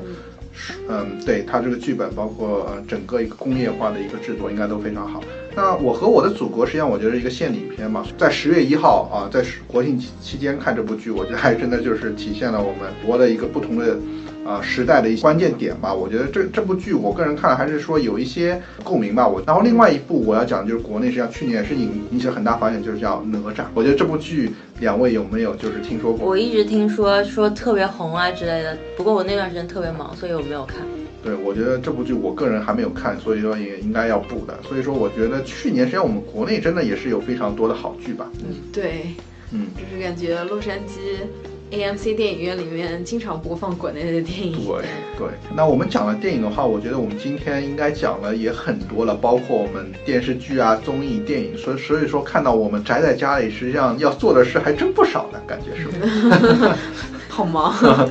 [0.89, 5.21] 嗯，对他这个剧本，包括呃整个一个工业化的一个制作，应该都非常好。
[5.57, 13.97] 那我和我的祖国，实际上我觉得是一个献礼片嘛，在十月一号啊，在国庆期期间看这部剧，我觉得还真的就是体现了我们国的一个不同的
[14.45, 15.91] 啊、时代的一些关键点吧。
[15.91, 19.27] 我觉得这这部剧，我个人看了还是说有一些共鸣吧。
[19.27, 23.63] 我然后另外一部我要讲就是国内实际上去年也是引引起了很大反响，就是叫哪吒。
[23.73, 26.29] 我觉得这部剧两位有没有就是听说过？
[26.29, 30.77] 我一直听说说特别红啊之类的，不过我那段时间特别忙，所以我没有看。
[31.23, 34.57] 对，我觉得这部剧我个人还没有看，所以说也应该要补的。
[34.63, 38.29] 所以说，我觉得去年实际上我们国内真的也是有非常多的好剧吧。
[38.39, 39.07] 嗯对，
[39.51, 41.25] 嗯，就是感觉洛杉矶
[41.69, 44.53] AMC 电影院里面经常播放国内的电影。
[44.65, 44.85] 对
[45.17, 45.27] 对。
[45.53, 51.57] 那我们讲了电影的话，我觉得我们今天应该讲了也很多了，包括我们电视剧啊、综艺、电影。
[51.57, 56.73] 所以所以说，看到我们宅在家里，实际上要做的事还真不少呢，感觉是不是？
[57.27, 57.73] 好忙。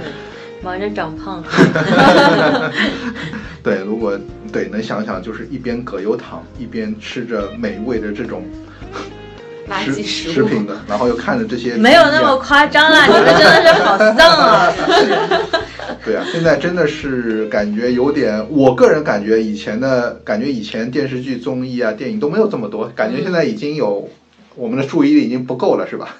[0.66, 1.44] 忙着长胖，
[3.62, 4.18] 对，如果
[4.52, 8.42] 对能想想，就是一边葛优躺，一边吃着美味的这种
[9.70, 14.72] 垃食圾食品的，然后又看着这些 没有那么夸张啦，你们真的是好丧啊！
[16.04, 24.10] 对啊，现在真的是感觉有点，我个人感觉以前的感觉，以前电视剧、综艺啊、电影都没有这么多，感觉现在已经有
[24.56, 26.16] 我们的注意力已经不够了，是吧？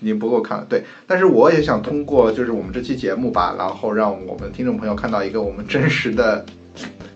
[0.00, 0.82] 已经不够看了，对。
[1.06, 6.44] 但是我也想通过就是我们这期节目吧，然后让我们听众朋友看到一个我们真实的，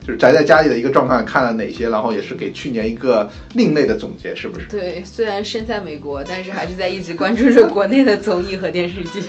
[0.00, 4.66] 就是宅在家里的一个状况，看了哪些，然后也是给去年一个另类的总结，是不是？
[4.66, 9.22] 对，虽然身在美国，但是还是在一直关注着国内的综艺和电视剧。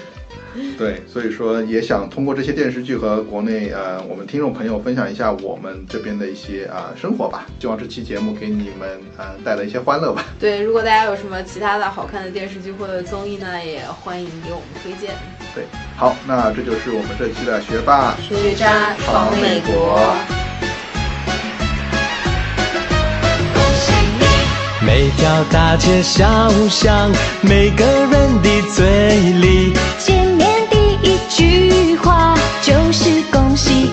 [0.78, 7.46] 对，所以说也想通过这些电视剧和国内呃我们听众朋友分享一下我们这边的一些啊、生活吧。
[7.58, 10.26] 希望这期节目给你们呃带来一些欢乐吧。
[10.38, 15.14] 对，如果大家有什么其他的好看的电视剧或者综艺呢，也欢迎给我们推荐。
[15.54, 15.64] 对，
[15.96, 19.98] 好，那这就是我们这期的学霸学渣闯美国。
[24.84, 27.10] 每条大街小巷
[27.40, 33.21] 每个人的嘴里见面第一句话就是